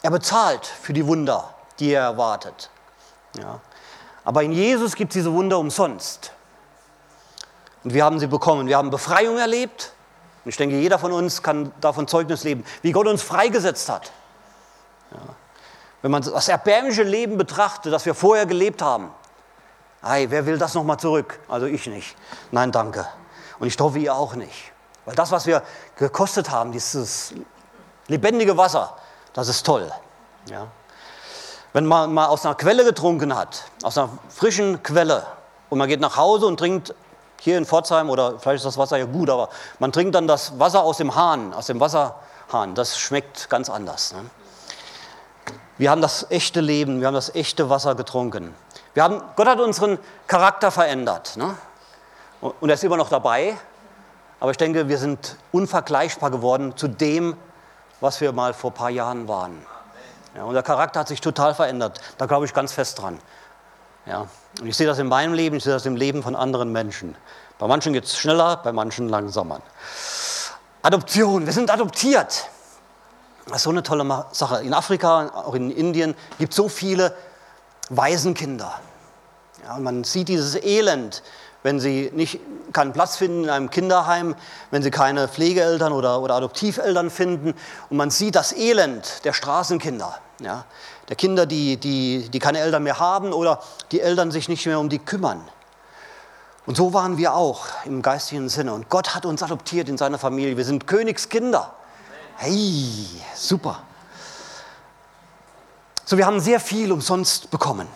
er 0.01 0.11
bezahlt 0.11 0.65
für 0.65 0.93
die 0.93 1.05
Wunder, 1.05 1.53
die 1.79 1.91
er 1.91 2.03
erwartet. 2.03 2.69
Ja. 3.37 3.59
Aber 4.23 4.41
in 4.43 4.53
Jesus 4.53 4.95
gibt 4.95 5.11
es 5.11 5.15
diese 5.15 5.33
Wunder 5.33 5.59
umsonst. 5.59 6.31
Und 7.85 7.93
wir 7.93 8.03
haben 8.03 8.19
sie 8.19 8.27
bekommen. 8.27 8.67
Wir 8.67 8.77
haben 8.77 8.89
Befreiung 8.89 9.37
erlebt. 9.37 9.93
Und 10.43 10.49
ich 10.49 10.57
denke, 10.57 10.75
jeder 10.75 10.99
von 10.99 11.11
uns 11.11 11.41
kann 11.43 11.71
davon 11.79 12.07
Zeugnis 12.07 12.43
leben, 12.43 12.65
wie 12.81 12.91
Gott 12.91 13.07
uns 13.07 13.21
freigesetzt 13.21 13.87
hat. 13.89 14.11
Ja. 15.11 15.19
Wenn 16.01 16.11
man 16.11 16.23
das 16.23 16.47
erbärmliche 16.47 17.03
Leben 17.03 17.37
betrachtet, 17.37 17.93
das 17.93 18.05
wir 18.05 18.15
vorher 18.15 18.47
gelebt 18.47 18.81
haben, 18.81 19.11
hey, 20.03 20.29
wer 20.29 20.45
will 20.45 20.57
das 20.57 20.73
nochmal 20.73 20.97
zurück? 20.97 21.39
Also 21.47 21.67
ich 21.67 21.85
nicht. 21.85 22.15
Nein, 22.51 22.71
danke. 22.71 23.07
Und 23.59 23.67
ich 23.67 23.79
hoffe, 23.79 23.99
ihr 23.99 24.15
auch 24.15 24.33
nicht. 24.33 24.71
Weil 25.05 25.15
das, 25.15 25.31
was 25.31 25.45
wir 25.45 25.61
gekostet 25.95 26.49
haben, 26.49 26.71
dieses 26.71 27.33
lebendige 28.07 28.57
Wasser, 28.57 28.97
das 29.33 29.47
ist 29.47 29.63
toll. 29.63 29.91
Ja. 30.49 30.67
Wenn 31.73 31.85
man 31.85 32.11
mal 32.11 32.27
aus 32.27 32.45
einer 32.45 32.55
Quelle 32.55 32.83
getrunken 32.83 33.35
hat, 33.35 33.65
aus 33.83 33.97
einer 33.97 34.09
frischen 34.29 34.81
Quelle, 34.81 35.25
und 35.69 35.77
man 35.77 35.87
geht 35.87 35.99
nach 35.99 36.17
Hause 36.17 36.45
und 36.45 36.57
trinkt 36.57 36.93
hier 37.39 37.57
in 37.57 37.65
Pforzheim, 37.65 38.09
oder 38.09 38.39
vielleicht 38.39 38.57
ist 38.57 38.65
das 38.65 38.77
Wasser 38.77 38.97
ja 38.97 39.05
gut, 39.05 39.29
aber 39.29 39.49
man 39.79 39.91
trinkt 39.91 40.15
dann 40.15 40.27
das 40.27 40.59
Wasser 40.59 40.83
aus 40.83 40.97
dem 40.97 41.15
Hahn, 41.15 41.53
aus 41.53 41.67
dem 41.67 41.79
Wasserhahn, 41.79 42.75
das 42.75 42.97
schmeckt 42.97 43.49
ganz 43.49 43.69
anders. 43.69 44.13
Ne? 44.13 44.29
Wir 45.77 45.91
haben 45.91 46.01
das 46.01 46.31
echte 46.31 46.61
Leben, 46.61 47.01
wir 47.01 47.07
haben 47.07 47.13
das 47.13 47.35
echte 47.35 47.69
Wasser 47.69 47.95
getrunken. 47.95 48.55
Wir 48.93 49.03
haben, 49.03 49.21
Gott 49.35 49.47
hat 49.47 49.59
unseren 49.59 49.99
Charakter 50.27 50.71
verändert. 50.71 51.35
Ne? 51.35 51.55
Und 52.39 52.69
er 52.69 52.75
ist 52.75 52.83
immer 52.83 52.97
noch 52.97 53.09
dabei. 53.09 53.57
Aber 54.39 54.51
ich 54.51 54.57
denke, 54.57 54.87
wir 54.87 54.97
sind 54.97 55.37
unvergleichbar 55.51 56.31
geworden 56.31 56.77
zu 56.77 56.87
dem, 56.87 57.35
was 57.99 58.21
wir 58.21 58.31
mal 58.31 58.53
vor 58.53 58.71
ein 58.71 58.73
paar 58.73 58.89
Jahren 58.89 59.27
waren. 59.27 59.65
Ja, 60.35 60.43
unser 60.43 60.63
Charakter 60.63 61.01
hat 61.01 61.07
sich 61.07 61.21
total 61.21 61.55
verändert. 61.55 61.99
Da 62.17 62.25
glaube 62.25 62.45
ich 62.45 62.53
ganz 62.53 62.73
fest 62.73 63.01
dran. 63.01 63.19
Ja, 64.05 64.27
und 64.61 64.67
ich 64.67 64.77
sehe 64.77 64.87
das 64.87 64.99
in 64.99 65.07
meinem 65.07 65.33
Leben, 65.33 65.57
ich 65.57 65.63
sehe 65.63 65.73
das 65.73 65.85
im 65.85 65.95
Leben 65.95 66.21
von 66.21 66.35
anderen 66.35 66.71
Menschen. 66.71 67.15
Bei 67.57 67.67
manchen 67.67 67.93
geht 67.93 68.05
es 68.05 68.17
schneller, 68.17 68.57
bei 68.57 68.71
manchen 68.71 69.09
langsamer. 69.09 69.61
Adoption, 70.81 71.45
wir 71.45 71.53
sind 71.53 71.71
adoptiert. 71.71 72.49
Das 73.47 73.57
ist 73.57 73.63
so 73.63 73.69
eine 73.69 73.83
tolle 73.83 74.25
Sache. 74.31 74.61
In 74.61 74.73
Afrika, 74.73 75.31
auch 75.33 75.55
in 75.55 75.71
Indien, 75.71 76.15
gibt 76.37 76.53
es 76.53 76.57
so 76.57 76.69
viele 76.69 77.15
Waisenkinder. 77.89 78.79
Ja, 79.63 79.75
und 79.75 79.83
man 79.83 80.03
sieht 80.03 80.27
dieses 80.27 80.55
Elend, 80.55 81.23
wenn 81.63 81.79
sie 81.79 82.11
nicht, 82.13 82.39
keinen 82.73 82.93
Platz 82.93 83.17
finden 83.17 83.45
in 83.45 83.49
einem 83.49 83.69
Kinderheim, 83.71 84.35
wenn 84.69 84.83
sie 84.83 84.91
keine 84.91 85.27
Pflegeeltern 85.27 85.93
oder, 85.93 86.21
oder 86.21 86.35
Adoptiveltern 86.35 87.09
finden. 87.09 87.55
Und 87.89 87.97
man 87.97 88.11
sieht 88.11 88.35
das 88.35 88.53
Elend 88.53 89.25
der 89.25 89.33
Straßenkinder. 89.33 90.19
Ja, 90.39 90.65
der 91.09 91.15
Kinder, 91.15 91.45
die, 91.45 91.77
die, 91.77 92.29
die 92.29 92.39
keine 92.39 92.59
Eltern 92.59 92.83
mehr 92.83 92.99
haben 92.99 93.33
oder 93.33 93.61
die 93.91 94.01
Eltern 94.01 94.31
sich 94.31 94.49
nicht 94.49 94.65
mehr 94.65 94.79
um 94.79 94.89
die 94.89 94.99
kümmern. 94.99 95.41
Und 96.65 96.75
so 96.77 96.93
waren 96.93 97.17
wir 97.17 97.35
auch 97.35 97.67
im 97.85 98.01
geistigen 98.01 98.49
Sinne. 98.49 98.73
Und 98.73 98.89
Gott 98.89 99.13
hat 99.13 99.25
uns 99.25 99.43
adoptiert 99.43 99.87
in 99.87 99.97
seine 99.97 100.17
Familie. 100.17 100.57
Wir 100.57 100.65
sind 100.65 100.87
Königskinder. 100.87 101.73
Hey, 102.37 103.07
super. 103.35 103.83
So, 106.05 106.17
wir 106.17 106.25
haben 106.25 106.39
sehr 106.39 106.59
viel 106.59 106.91
umsonst 106.91 107.51
bekommen. 107.51 107.87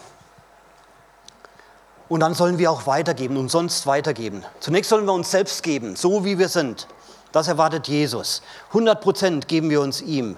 Und 2.07 2.21
dann 2.21 2.33
sollen 2.33 2.57
wir 2.57 2.71
auch 2.71 2.87
weitergeben, 2.87 3.37
umsonst 3.37 3.85
weitergeben. 3.85 4.43
Zunächst 4.59 4.89
sollen 4.89 5.05
wir 5.05 5.13
uns 5.13 5.29
selbst 5.29 5.61
geben, 5.61 5.95
so 5.95 6.25
wie 6.25 6.39
wir 6.39 6.49
sind. 6.49 6.87
Das 7.31 7.47
erwartet 7.47 7.87
Jesus. 7.87 8.41
100 8.69 9.01
Prozent 9.01 9.47
geben 9.47 9.69
wir 9.69 9.81
uns 9.81 10.01
ihm. 10.01 10.37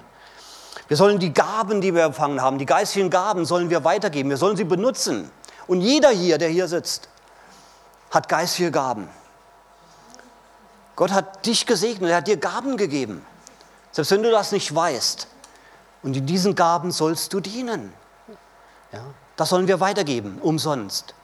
Wir 0.91 0.97
sollen 0.97 1.19
die 1.19 1.33
Gaben, 1.33 1.79
die 1.79 1.95
wir 1.95 2.03
empfangen 2.03 2.41
haben, 2.41 2.57
die 2.57 2.65
geistigen 2.65 3.09
Gaben, 3.09 3.45
sollen 3.45 3.69
wir 3.69 3.85
weitergeben. 3.85 4.29
Wir 4.29 4.35
sollen 4.35 4.57
sie 4.57 4.65
benutzen. 4.65 5.31
Und 5.65 5.79
jeder 5.79 6.09
hier, 6.09 6.37
der 6.37 6.49
hier 6.49 6.67
sitzt, 6.67 7.07
hat 8.09 8.27
geistige 8.27 8.71
Gaben. 8.71 9.07
Gott 10.97 11.13
hat 11.13 11.45
dich 11.45 11.65
gesegnet, 11.65 12.11
er 12.11 12.17
hat 12.17 12.27
dir 12.27 12.35
Gaben 12.35 12.75
gegeben. 12.75 13.25
Selbst 13.93 14.11
wenn 14.11 14.21
du 14.21 14.31
das 14.31 14.51
nicht 14.51 14.75
weißt. 14.75 15.29
Und 16.03 16.17
in 16.17 16.25
diesen 16.25 16.55
Gaben 16.55 16.91
sollst 16.91 17.31
du 17.31 17.39
dienen. 17.39 17.93
Ja, 18.91 19.05
das 19.37 19.47
sollen 19.47 19.69
wir 19.69 19.79
weitergeben, 19.79 20.39
umsonst. 20.41 21.15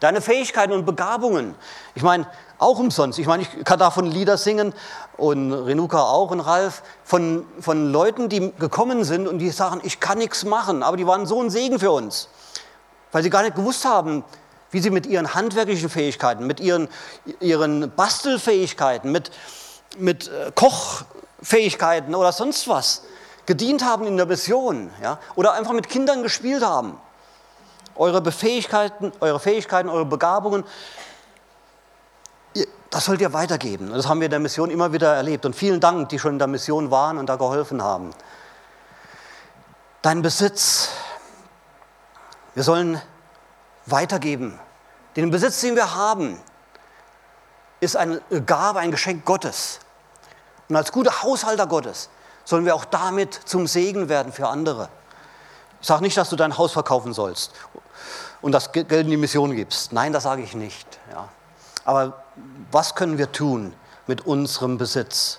Deine 0.00 0.20
Fähigkeiten 0.20 0.72
und 0.72 0.86
Begabungen, 0.86 1.54
ich 1.94 2.02
meine, 2.02 2.26
auch 2.58 2.78
umsonst. 2.78 3.18
Ich 3.18 3.26
meine, 3.26 3.42
ich 3.42 3.64
kann 3.64 3.78
davon 3.78 4.06
Lieder 4.06 4.36
singen 4.36 4.72
und 5.16 5.52
Renuka 5.52 6.02
auch 6.02 6.30
und 6.30 6.40
Ralf, 6.40 6.82
von, 7.04 7.46
von 7.60 7.92
Leuten, 7.92 8.28
die 8.28 8.52
gekommen 8.58 9.04
sind 9.04 9.28
und 9.28 9.38
die 9.38 9.50
sagen, 9.50 9.80
ich 9.84 10.00
kann 10.00 10.18
nichts 10.18 10.44
machen, 10.44 10.82
aber 10.82 10.96
die 10.96 11.06
waren 11.06 11.26
so 11.26 11.40
ein 11.42 11.50
Segen 11.50 11.78
für 11.78 11.90
uns, 11.90 12.28
weil 13.12 13.22
sie 13.22 13.30
gar 13.30 13.42
nicht 13.42 13.56
gewusst 13.56 13.84
haben, 13.84 14.24
wie 14.70 14.80
sie 14.80 14.90
mit 14.90 15.06
ihren 15.06 15.34
handwerklichen 15.34 15.88
Fähigkeiten, 15.88 16.46
mit 16.46 16.60
ihren, 16.60 16.88
ihren 17.40 17.90
Bastelfähigkeiten, 17.94 19.10
mit, 19.10 19.30
mit 19.96 20.28
äh, 20.28 20.52
Koch, 20.54 21.02
Fähigkeiten 21.42 22.14
oder 22.14 22.32
sonst 22.32 22.68
was 22.68 23.02
gedient 23.46 23.82
haben 23.82 24.06
in 24.06 24.16
der 24.16 24.26
Mission 24.26 24.90
ja? 25.02 25.18
oder 25.34 25.54
einfach 25.54 25.72
mit 25.72 25.88
Kindern 25.88 26.22
gespielt 26.22 26.62
haben. 26.62 27.00
Eure 27.98 28.32
Fähigkeiten, 28.32 29.12
eure 29.20 29.40
Fähigkeiten, 29.40 29.88
eure 29.88 30.06
Begabungen, 30.06 30.64
das 32.90 33.04
sollt 33.04 33.20
ihr 33.20 33.32
weitergeben. 33.32 33.92
Das 33.92 34.06
haben 34.06 34.20
wir 34.20 34.26
in 34.26 34.30
der 34.30 34.40
Mission 34.40 34.70
immer 34.70 34.92
wieder 34.92 35.14
erlebt. 35.14 35.44
Und 35.44 35.54
vielen 35.54 35.80
Dank, 35.80 36.08
die 36.08 36.18
schon 36.18 36.32
in 36.32 36.38
der 36.38 36.48
Mission 36.48 36.90
waren 36.90 37.18
und 37.18 37.26
da 37.26 37.36
geholfen 37.36 37.82
haben. 37.82 38.12
Dein 40.00 40.22
Besitz, 40.22 40.90
wir 42.54 42.62
sollen 42.62 43.00
weitergeben. 43.86 44.58
Den 45.16 45.30
Besitz, 45.30 45.60
den 45.60 45.74
wir 45.74 45.94
haben, 45.94 46.40
ist 47.80 47.96
eine 47.96 48.20
Gabe, 48.46 48.78
ein 48.78 48.90
Geschenk 48.90 49.24
Gottes. 49.24 49.80
Und 50.68 50.76
als 50.76 50.92
gute 50.92 51.22
Haushalter 51.22 51.66
Gottes 51.66 52.08
sollen 52.44 52.64
wir 52.64 52.74
auch 52.74 52.84
damit 52.84 53.34
zum 53.34 53.66
Segen 53.66 54.08
werden 54.08 54.32
für 54.32 54.48
andere. 54.48 54.88
Ich 55.80 55.86
sage 55.86 56.02
nicht, 56.02 56.16
dass 56.16 56.30
du 56.30 56.36
dein 56.36 56.56
Haus 56.56 56.72
verkaufen 56.72 57.12
sollst 57.12 57.52
und 58.40 58.52
das 58.52 58.72
Geld 58.72 58.92
in 58.92 59.10
die 59.10 59.16
Mission 59.16 59.54
gibst. 59.54 59.92
Nein, 59.92 60.12
das 60.12 60.24
sage 60.24 60.42
ich 60.42 60.54
nicht. 60.54 60.98
Ja. 61.10 61.28
Aber 61.84 62.22
was 62.70 62.94
können 62.94 63.18
wir 63.18 63.32
tun 63.32 63.72
mit 64.06 64.26
unserem 64.26 64.78
Besitz? 64.78 65.38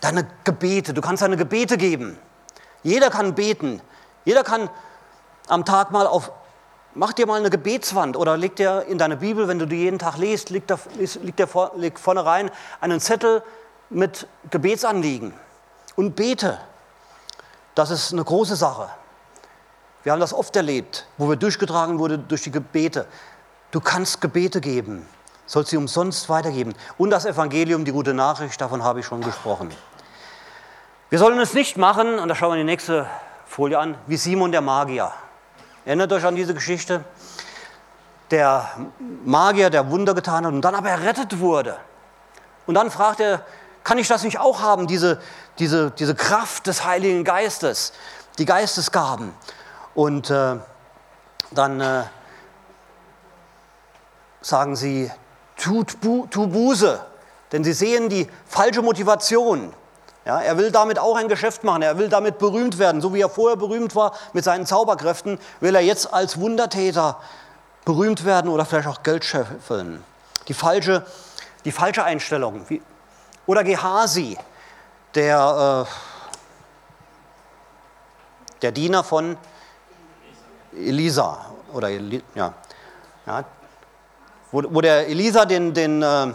Deine 0.00 0.26
Gebete, 0.44 0.94
du 0.94 1.00
kannst 1.00 1.22
deine 1.22 1.36
Gebete 1.36 1.76
geben. 1.76 2.18
Jeder 2.82 3.10
kann 3.10 3.34
beten. 3.34 3.80
Jeder 4.24 4.44
kann 4.44 4.70
am 5.48 5.64
Tag 5.64 5.90
mal 5.90 6.06
auf, 6.06 6.30
mach 6.94 7.12
dir 7.12 7.26
mal 7.26 7.38
eine 7.38 7.50
Gebetswand 7.50 8.16
oder 8.16 8.36
leg 8.36 8.56
dir 8.56 8.84
in 8.88 8.98
deine 8.98 9.16
Bibel, 9.16 9.48
wenn 9.48 9.58
du 9.58 9.66
die 9.66 9.76
jeden 9.76 9.98
Tag 9.98 10.18
liest, 10.18 10.50
leg, 10.50 10.66
da, 10.66 10.78
leg, 10.96 11.36
dir 11.36 11.46
vor, 11.46 11.72
leg 11.76 11.98
vorne 11.98 12.24
rein 12.24 12.50
einen 12.80 13.00
Zettel 13.00 13.42
mit 13.90 14.26
Gebetsanliegen 14.50 15.32
und 15.96 16.14
bete. 16.14 16.58
Das 17.74 17.90
ist 17.90 18.12
eine 18.12 18.24
große 18.24 18.56
Sache. 18.56 18.90
Wir 20.08 20.12
haben 20.12 20.20
das 20.20 20.32
oft 20.32 20.56
erlebt, 20.56 21.04
wo 21.18 21.28
wir 21.28 21.36
durchgetragen 21.36 21.98
wurden 21.98 22.26
durch 22.28 22.40
die 22.40 22.50
Gebete. 22.50 23.04
Du 23.72 23.78
kannst 23.78 24.22
Gebete 24.22 24.62
geben, 24.62 25.06
sollst 25.44 25.68
sie 25.68 25.76
umsonst 25.76 26.30
weitergeben. 26.30 26.74
Und 26.96 27.10
das 27.10 27.26
Evangelium, 27.26 27.84
die 27.84 27.92
gute 27.92 28.14
Nachricht, 28.14 28.58
davon 28.58 28.82
habe 28.82 29.00
ich 29.00 29.04
schon 29.04 29.20
gesprochen. 29.20 29.70
Wir 31.10 31.18
sollen 31.18 31.38
es 31.38 31.52
nicht 31.52 31.76
machen, 31.76 32.18
und 32.18 32.26
da 32.26 32.34
schauen 32.34 32.52
wir 32.52 32.56
die 32.56 32.64
nächste 32.64 33.06
Folie 33.46 33.78
an, 33.78 33.98
wie 34.06 34.16
Simon 34.16 34.50
der 34.50 34.62
Magier. 34.62 35.12
Erinnert 35.84 36.10
euch 36.10 36.24
an 36.24 36.36
diese 36.36 36.54
Geschichte? 36.54 37.04
Der 38.30 38.66
Magier, 39.26 39.68
der 39.68 39.90
Wunder 39.90 40.14
getan 40.14 40.46
hat 40.46 40.54
und 40.54 40.62
dann 40.62 40.74
aber 40.74 40.88
errettet 40.88 41.38
wurde. 41.38 41.76
Und 42.66 42.76
dann 42.76 42.90
fragt 42.90 43.20
er, 43.20 43.42
kann 43.84 43.98
ich 43.98 44.08
das 44.08 44.22
nicht 44.22 44.40
auch 44.40 44.62
haben, 44.62 44.86
diese, 44.86 45.20
diese, 45.58 45.90
diese 45.90 46.14
Kraft 46.14 46.66
des 46.66 46.86
Heiligen 46.86 47.24
Geistes, 47.24 47.92
die 48.38 48.46
Geistesgaben? 48.46 49.34
Und 49.98 50.30
äh, 50.30 50.54
dann 51.50 51.80
äh, 51.80 52.04
sagen 54.40 54.76
sie, 54.76 55.10
tut 55.56 56.00
bu, 56.00 56.28
tu 56.28 56.46
Buße, 56.46 57.04
denn 57.50 57.64
sie 57.64 57.72
sehen 57.72 58.08
die 58.08 58.28
falsche 58.46 58.80
Motivation. 58.80 59.74
Ja, 60.24 60.40
er 60.40 60.56
will 60.56 60.70
damit 60.70 61.00
auch 61.00 61.16
ein 61.16 61.26
Geschäft 61.26 61.64
machen, 61.64 61.82
er 61.82 61.98
will 61.98 62.08
damit 62.08 62.38
berühmt 62.38 62.78
werden. 62.78 63.00
So 63.00 63.12
wie 63.12 63.20
er 63.20 63.28
vorher 63.28 63.56
berühmt 63.56 63.96
war 63.96 64.12
mit 64.34 64.44
seinen 64.44 64.66
Zauberkräften, 64.66 65.40
will 65.58 65.74
er 65.74 65.80
jetzt 65.80 66.14
als 66.14 66.38
Wundertäter 66.38 67.20
berühmt 67.84 68.24
werden 68.24 68.52
oder 68.52 68.64
vielleicht 68.64 68.86
auch 68.86 69.02
Geld 69.02 69.24
scheffeln. 69.24 70.04
Die 70.46 70.54
falsche, 70.54 71.04
die 71.64 71.72
falsche 71.72 72.04
Einstellung. 72.04 72.64
Oder 73.46 73.64
Gehasi, 73.64 74.38
der, 75.16 75.86
äh, 75.88 75.92
der 78.62 78.70
Diener 78.70 79.02
von 79.02 79.36
Elisa. 80.72 81.46
Oder 81.72 81.88
ja, 81.88 82.54
ja, 83.26 83.44
wo, 84.50 84.62
wo 84.70 84.80
der 84.80 85.08
Elisa 85.08 85.44
den, 85.44 85.74
den, 85.74 86.02
äh, 86.02 86.32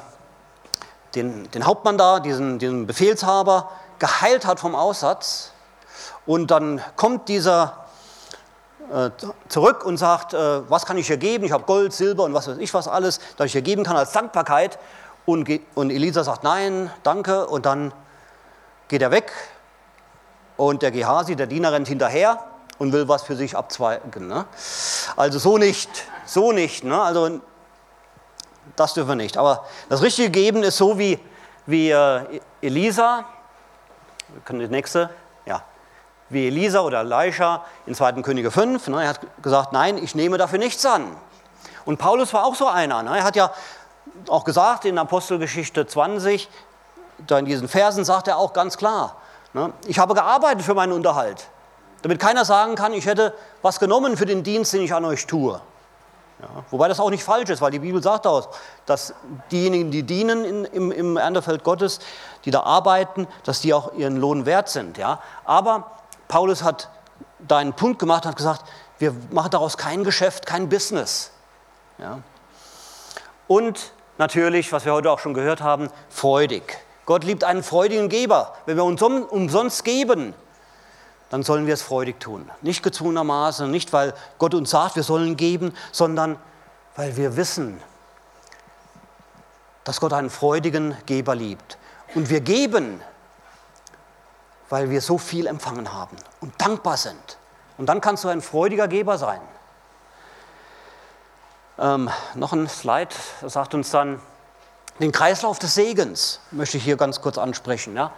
den, 1.16 1.50
den 1.52 1.66
Hauptmann 1.66 1.98
da, 1.98 2.20
diesen, 2.20 2.60
diesen 2.60 2.86
Befehlshaber, 2.86 3.72
geheilt 4.00 4.46
hat 4.46 4.60
vom 4.60 4.76
Aussatz. 4.76 5.52
Und 6.26 6.52
dann 6.52 6.82
kommt 6.96 7.30
dieser 7.30 7.86
äh, 8.92 9.10
zurück 9.50 9.86
und 9.86 9.98
sagt, 9.98 10.34
äh, 10.34 10.70
was 10.70 10.86
kann 10.86 10.98
ich 10.98 11.08
hier 11.08 11.18
geben? 11.18 11.46
Ich 11.46 11.52
habe 11.52 11.64
Gold, 11.64 11.94
Silber 11.94 12.24
und 12.24 12.34
was 12.34 12.48
weiß 12.48 12.58
ich 12.58 12.74
was 12.74 12.88
alles, 12.88 13.20
das 13.38 13.48
ich 13.48 13.54
hier 13.54 13.62
geben 13.62 13.84
kann 13.84 13.98
als 13.98 14.12
Dankbarkeit. 14.12 14.78
Und, 15.26 15.50
und 15.74 15.90
Elisa 15.90 16.24
sagt, 16.24 16.44
nein, 16.44 16.92
danke. 17.02 17.48
Und 17.48 17.66
dann 17.66 17.94
geht 18.90 19.02
er 19.02 19.12
weg. 19.12 19.32
Und 20.58 20.82
der 20.82 20.92
Gehasi, 20.92 21.36
der 21.36 21.48
Diener, 21.48 21.72
rennt 21.72 21.88
hinterher 21.88 22.53
und 22.84 22.92
will 22.92 23.08
was 23.08 23.24
für 23.24 23.38
sich 23.38 23.56
abzweigen. 23.56 24.28
Ne? 24.28 24.46
Also 25.16 25.40
so 25.40 25.58
nicht, 25.58 25.90
so 26.26 26.52
nicht. 26.52 26.84
Ne? 26.84 27.02
Also 27.02 27.40
das 28.76 28.94
dürfen 28.94 29.10
wir 29.10 29.16
nicht. 29.16 29.38
Aber 29.38 29.66
das 29.88 30.02
richtige 30.02 30.30
Geben 30.30 30.64
ist 30.64 30.78
so 30.78 31.00
wie, 31.00 31.18
wie 31.66 31.92
äh, 31.92 32.42
Elisa, 32.62 33.24
wir 34.28 34.42
können 34.42 34.60
die 34.60 34.68
nächste, 34.68 35.10
ja, 35.46 35.64
wie 36.28 36.48
Elisa 36.48 36.82
oder 36.82 37.00
Elisha 37.00 37.64
in 37.86 37.96
2. 37.96 38.22
Könige 38.22 38.52
5. 38.52 38.90
Ne, 38.90 39.04
er 39.04 39.10
hat 39.10 39.22
gesagt, 39.42 39.72
nein, 39.72 39.98
ich 39.98 40.14
nehme 40.14 40.38
dafür 40.38 40.60
nichts 40.60 40.86
an. 40.86 41.16
Und 41.86 41.98
Paulus 41.98 42.34
war 42.34 42.46
auch 42.46 42.56
so 42.56 42.68
einer. 42.68 43.02
Ne? 43.02 43.18
Er 43.18 43.24
hat 43.24 43.38
ja 43.38 43.54
auch 44.28 44.44
gesagt 44.44 44.84
in 44.84 44.98
Apostelgeschichte 44.98 45.88
20, 45.88 46.50
da 47.28 47.40
in 47.40 47.46
diesen 47.46 47.70
Versen 47.70 48.04
sagt 48.04 48.28
er 48.28 48.38
auch 48.38 48.52
ganz 48.52 48.76
klar, 48.76 49.16
ne, 49.54 49.72
ich 49.88 50.00
habe 50.00 50.14
gearbeitet 50.14 50.64
für 50.64 50.74
meinen 50.74 50.92
Unterhalt, 50.92 51.48
damit 52.04 52.20
keiner 52.20 52.46
sagen 52.46 52.76
kann, 52.76 52.94
ich 52.94 53.06
hätte 53.06 53.34
was 53.62 53.80
genommen 53.80 54.18
für 54.18 54.26
den 54.26 54.44
Dienst, 54.44 54.74
den 54.74 54.82
ich 54.82 54.94
an 54.94 55.06
euch 55.06 55.26
tue. 55.26 55.60
Ja, 56.42 56.64
wobei 56.70 56.90
das 56.90 57.00
auch 57.00 57.10
nicht 57.10 57.24
falsch 57.24 57.50
ist, 57.50 57.62
weil 57.62 57.72
die 57.72 57.80
Bibel 57.80 58.04
sagt 58.04 58.28
auch, 58.28 58.50
dass 58.86 59.14
diejenigen, 59.52 59.92
die 59.92 60.04
dienen 60.04 60.44
in, 60.44 60.66
im, 60.66 60.92
im 60.92 61.18
Erntefeld 61.18 61.64
Gottes, 61.64 62.00
die 62.44 62.52
da 62.52 62.64
arbeiten, 62.64 63.28
dass 63.46 63.62
die 63.62 63.74
auch 63.74 63.94
ihren 63.94 64.18
Lohn 64.18 64.46
wert 64.46 64.68
sind. 64.68 64.98
Ja? 64.98 65.22
Aber 65.46 65.92
Paulus 66.28 66.62
hat 66.62 66.90
da 67.40 67.58
einen 67.58 67.74
Punkt 67.74 68.00
gemacht 68.00 68.26
hat 68.26 68.36
gesagt, 68.36 68.64
wir 69.00 69.16
machen 69.32 69.52
daraus 69.52 69.78
kein 69.78 70.04
Geschäft, 70.04 70.46
kein 70.46 70.68
Business. 70.68 71.32
Ja? 71.98 72.20
Und 73.48 73.94
natürlich, 74.18 74.72
was 74.74 74.84
wir 74.84 74.94
heute 74.94 75.12
auch 75.12 75.20
schon 75.20 75.34
gehört 75.34 75.62
haben, 75.62 75.90
freudig. 76.10 76.80
Gott 77.06 77.24
liebt 77.24 77.44
einen 77.44 77.64
freudigen 77.64 78.10
Geber. 78.10 78.54
Wenn 78.66 78.78
wir 78.78 78.84
uns 78.84 79.02
umsonst 79.02 79.84
geben, 79.84 80.34
dann 81.34 81.42
sollen 81.42 81.66
wir 81.66 81.74
es 81.74 81.82
freudig 81.82 82.20
tun. 82.20 82.48
Nicht 82.62 82.84
gezwungenermaßen, 82.84 83.72
nicht 83.72 83.92
weil 83.92 84.14
Gott 84.38 84.54
uns 84.54 84.70
sagt, 84.70 84.98
wir 84.98 85.02
sollen 85.02 85.36
geben, 85.36 85.74
sondern 85.92 86.38
weil 86.96 87.18
wir 87.18 87.36
wissen, 87.36 87.82
dass 89.84 90.00
Gott 90.00 90.14
einen 90.14 90.30
freudigen 90.30 90.96
Geber 91.08 91.34
liebt. 91.34 91.80
Und 92.14 92.30
wir 92.30 92.40
geben, 92.40 93.02
weil 94.70 94.92
wir 94.92 95.02
so 95.02 95.18
viel 95.18 95.48
empfangen 95.48 95.92
haben 95.92 96.18
und 96.40 96.54
dankbar 96.62 96.98
sind. 96.98 97.40
Und 97.80 97.88
dann 97.88 98.00
kannst 98.00 98.24
du 98.24 98.28
ein 98.28 98.44
freudiger 98.44 98.88
Geber 98.88 99.18
sein. 99.18 99.42
Ähm, 101.80 102.12
noch 102.36 102.54
ein 102.54 102.70
Slide, 102.70 103.16
das 103.42 103.54
sagt 103.54 103.74
uns 103.74 103.90
dann, 103.90 104.22
den 105.00 105.12
Kreislauf 105.12 105.58
des 105.58 105.74
Segens 105.74 106.42
möchte 106.52 106.78
ich 106.78 106.84
hier 106.84 106.96
ganz 106.96 107.22
kurz 107.22 107.40
ansprechen. 107.40 107.96
Ja? 107.96 108.12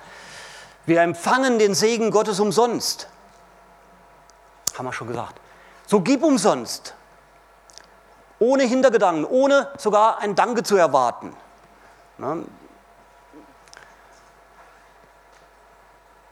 Wir 0.86 1.02
empfangen 1.02 1.60
den 1.60 1.74
Segen 1.74 2.12
Gottes 2.12 2.39
umsonst. 2.39 3.08
Haben 4.78 4.86
wir 4.86 4.93
schon 4.93 5.08
gesagt. 5.08 5.39
So 5.88 6.02
gib 6.02 6.24
umsonst. 6.24 6.93
Ohne 8.39 8.63
Hintergedanken, 8.63 9.26
ohne 9.26 9.69
sogar 9.78 10.19
ein 10.19 10.36
Danke 10.36 10.63
zu 10.63 10.76
erwarten. 10.76 11.34
Ne? 12.17 12.43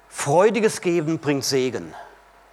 Freudiges 0.10 0.82
Geben 0.82 1.20
bringt 1.20 1.44
Segen. 1.44 1.94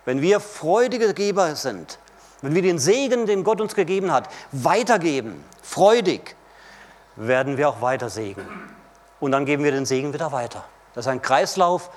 Wenn 0.05 0.23
wir 0.23 0.41
freudige 0.41 1.15
Geber 1.15 1.55
sind, 1.57 1.99
wenn 2.43 2.55
wir 2.55 2.63
den 2.63 2.79
Segen, 2.79 3.27
den 3.27 3.45
Gott 3.45 3.61
uns 3.61 3.75
gegeben 3.75 4.13
hat, 4.13 4.29
weitergeben, 4.51 5.45
freudig, 5.63 6.37
werden 7.17 7.59
wir 7.59 7.69
auch 7.69 7.83
weiter 7.83 8.09
segnen. 8.09 8.75
Und 9.21 9.33
dann 9.33 9.45
geben 9.45 9.63
wir 9.63 9.73
den 9.73 9.85
Segen 9.85 10.13
wieder 10.15 10.33
weiter. 10.33 10.65
Das 10.94 11.07
ist 11.07 11.11
ein 11.11 11.22
Kreislauf 11.22 11.90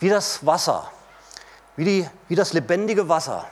wie 0.00 0.08
das 0.08 0.44
Wasser, 0.44 0.90
wie, 1.76 1.84
die, 1.84 2.10
wie 2.28 2.34
das 2.34 2.52
lebendige 2.52 3.08
Wasser. 3.08 3.46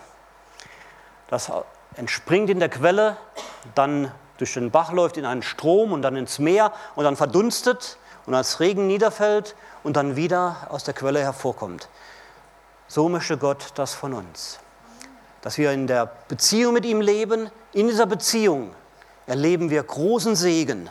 Das 1.28 1.50
entspringt 1.96 2.50
in 2.50 2.60
der 2.60 2.68
Quelle, 2.68 3.16
dann 3.74 4.12
durch 4.38 4.54
den 4.54 4.70
Bach 4.70 4.92
läuft 4.92 5.16
in 5.16 5.24
einen 5.24 5.42
Strom 5.42 5.92
und 5.92 6.02
dann 6.02 6.16
ins 6.16 6.38
Meer 6.38 6.72
und 6.96 7.04
dann 7.04 7.16
verdunstet 7.16 7.98
und 8.26 8.34
als 8.34 8.60
Regen 8.60 8.86
niederfällt 8.86 9.54
und 9.82 9.96
dann 9.96 10.16
wieder 10.16 10.68
aus 10.70 10.84
der 10.84 10.94
Quelle 10.94 11.20
hervorkommt. 11.20 11.88
So 12.88 13.08
möchte 13.08 13.38
Gott 13.38 13.72
das 13.76 13.94
von 13.94 14.12
uns. 14.12 14.58
Dass 15.40 15.58
wir 15.58 15.72
in 15.72 15.86
der 15.86 16.10
Beziehung 16.28 16.74
mit 16.74 16.84
ihm 16.84 17.00
leben, 17.00 17.50
in 17.72 17.88
dieser 17.88 18.06
Beziehung 18.06 18.74
erleben 19.26 19.70
wir 19.70 19.82
großen 19.82 20.36
Segen 20.36 20.90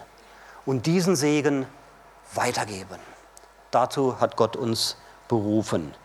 und 0.66 0.86
diesen 0.86 1.16
Segen 1.16 1.66
weitergeben. 2.34 3.13
Dazu 3.74 4.20
hat 4.20 4.36
Gott 4.36 4.56
uns 4.56 4.98
berufen. 5.28 5.96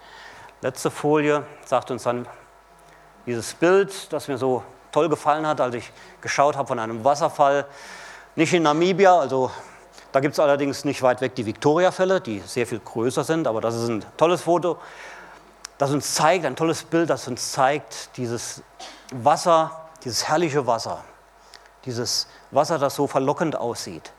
Letzte 0.63 0.91
Folie 0.91 1.45
sagt 1.67 1.91
uns 1.91 2.05
dann 2.05 2.27
dieses 3.27 3.53
Bild, 3.53 4.11
das 4.11 4.27
mir 4.27 4.39
so 4.39 4.63
toll 4.91 5.11
gefallen 5.11 5.47
hat, 5.47 5.61
als 5.61 5.75
ich 5.75 5.93
geschaut 6.23 6.57
habe 6.57 6.67
von 6.67 6.79
einem 6.79 7.05
Wasserfall. 7.05 7.67
Nicht 8.37 8.55
in 8.55 8.63
Namibia, 8.63 9.19
also 9.19 9.51
da 10.13 10.21
gibt 10.21 10.33
es 10.33 10.41
allerdings 10.41 10.87
nicht 10.87 11.03
weit 11.03 11.21
weg 11.21 11.35
die 11.35 11.45
Victoria-Fälle, 11.45 12.23
die 12.23 12.41
sehr 12.41 12.67
viel 12.67 12.81
größer 12.81 13.23
sind, 13.23 13.47
aber 13.47 13.61
das 13.61 13.75
ist 13.75 13.89
ein 13.89 14.03
tolles 14.17 14.43
Foto, 14.43 14.79
das 15.77 15.91
uns 15.91 16.15
zeigt, 16.15 16.47
ein 16.47 16.57
tolles 16.57 16.85
Bild, 16.85 17.11
das 17.11 17.29
uns 17.29 17.53
zeigt, 17.53 18.17
dieses 18.17 18.63
Wasser, 19.13 19.89
dieses 20.05 20.27
herrliche 20.27 20.67
Wasser, 20.67 21.05
dieses 21.85 22.29
Wasser, 22.51 22.79
das 22.79 22.95
so 22.95 23.07
verlockend 23.07 23.57
aussieht. 23.57 24.11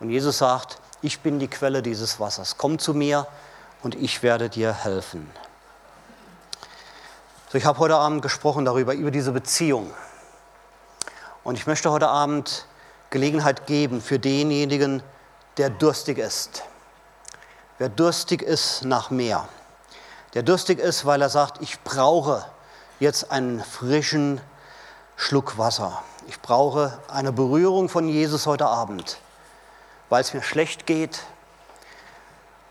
Und 0.00 0.10
Jesus 0.10 0.38
sagt, 0.38 0.80
ich 1.00 1.20
bin 1.20 1.38
die 1.38 1.48
Quelle 1.48 1.82
dieses 1.82 2.18
Wassers. 2.18 2.56
Komm 2.58 2.78
zu 2.78 2.94
mir 2.94 3.26
und 3.82 3.94
ich 3.94 4.22
werde 4.22 4.48
dir 4.48 4.72
helfen. 4.72 5.30
So, 7.50 7.58
ich 7.58 7.64
habe 7.64 7.78
heute 7.78 7.96
Abend 7.96 8.22
gesprochen 8.22 8.64
darüber, 8.64 8.94
über 8.94 9.10
diese 9.10 9.32
Beziehung. 9.32 9.92
Und 11.44 11.56
ich 11.56 11.66
möchte 11.66 11.90
heute 11.90 12.08
Abend 12.08 12.66
Gelegenheit 13.10 13.66
geben 13.66 14.02
für 14.02 14.18
denjenigen, 14.18 15.02
der 15.56 15.70
durstig 15.70 16.18
ist. 16.18 16.64
Wer 17.78 17.88
durstig 17.88 18.42
ist 18.42 18.84
nach 18.84 19.10
mehr. 19.10 19.48
Der 20.34 20.42
durstig 20.42 20.78
ist, 20.78 21.06
weil 21.06 21.22
er 21.22 21.30
sagt, 21.30 21.62
ich 21.62 21.80
brauche 21.84 22.44
jetzt 23.00 23.30
einen 23.30 23.62
frischen 23.62 24.40
Schluck 25.16 25.56
Wasser. 25.56 26.02
Ich 26.26 26.42
brauche 26.42 26.98
eine 27.08 27.32
Berührung 27.32 27.88
von 27.88 28.08
Jesus 28.08 28.46
heute 28.46 28.66
Abend 28.66 29.18
weil 30.08 30.20
es 30.20 30.34
mir 30.34 30.42
schlecht 30.42 30.86
geht 30.86 31.22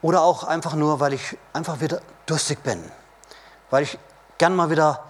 oder 0.02 0.21
auch 0.21 0.43
einfach 0.43 0.76
nur, 0.76 1.00
weil 1.00 1.13
ich 1.13 1.38
einfach 1.54 1.82
wieder 1.82 2.02
durstig 2.26 2.63
bin, 2.63 2.84
weil 3.69 3.84
ich 3.84 3.97
gern 4.38 4.56
mal 4.56 4.69
wieder 4.69 5.04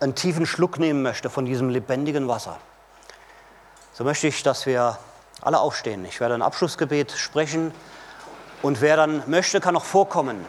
einen 0.00 0.14
tiefen 0.14 0.46
Schluck 0.46 0.78
nehmen 0.78 1.02
möchte 1.02 1.30
von 1.30 1.44
diesem 1.44 1.68
lebendigen 1.68 2.28
Wasser, 2.28 2.58
so 3.92 4.04
möchte 4.04 4.28
ich, 4.28 4.42
dass 4.42 4.66
wir 4.66 4.98
alle 5.42 5.58
aufstehen. 5.58 6.04
Ich 6.04 6.20
werde 6.20 6.34
ein 6.34 6.42
Abschlussgebet 6.42 7.12
sprechen 7.12 7.72
und 8.62 8.80
wer 8.80 8.96
dann 8.96 9.22
möchte, 9.26 9.60
kann 9.60 9.74
noch 9.74 9.84
vorkommen. 9.84 10.44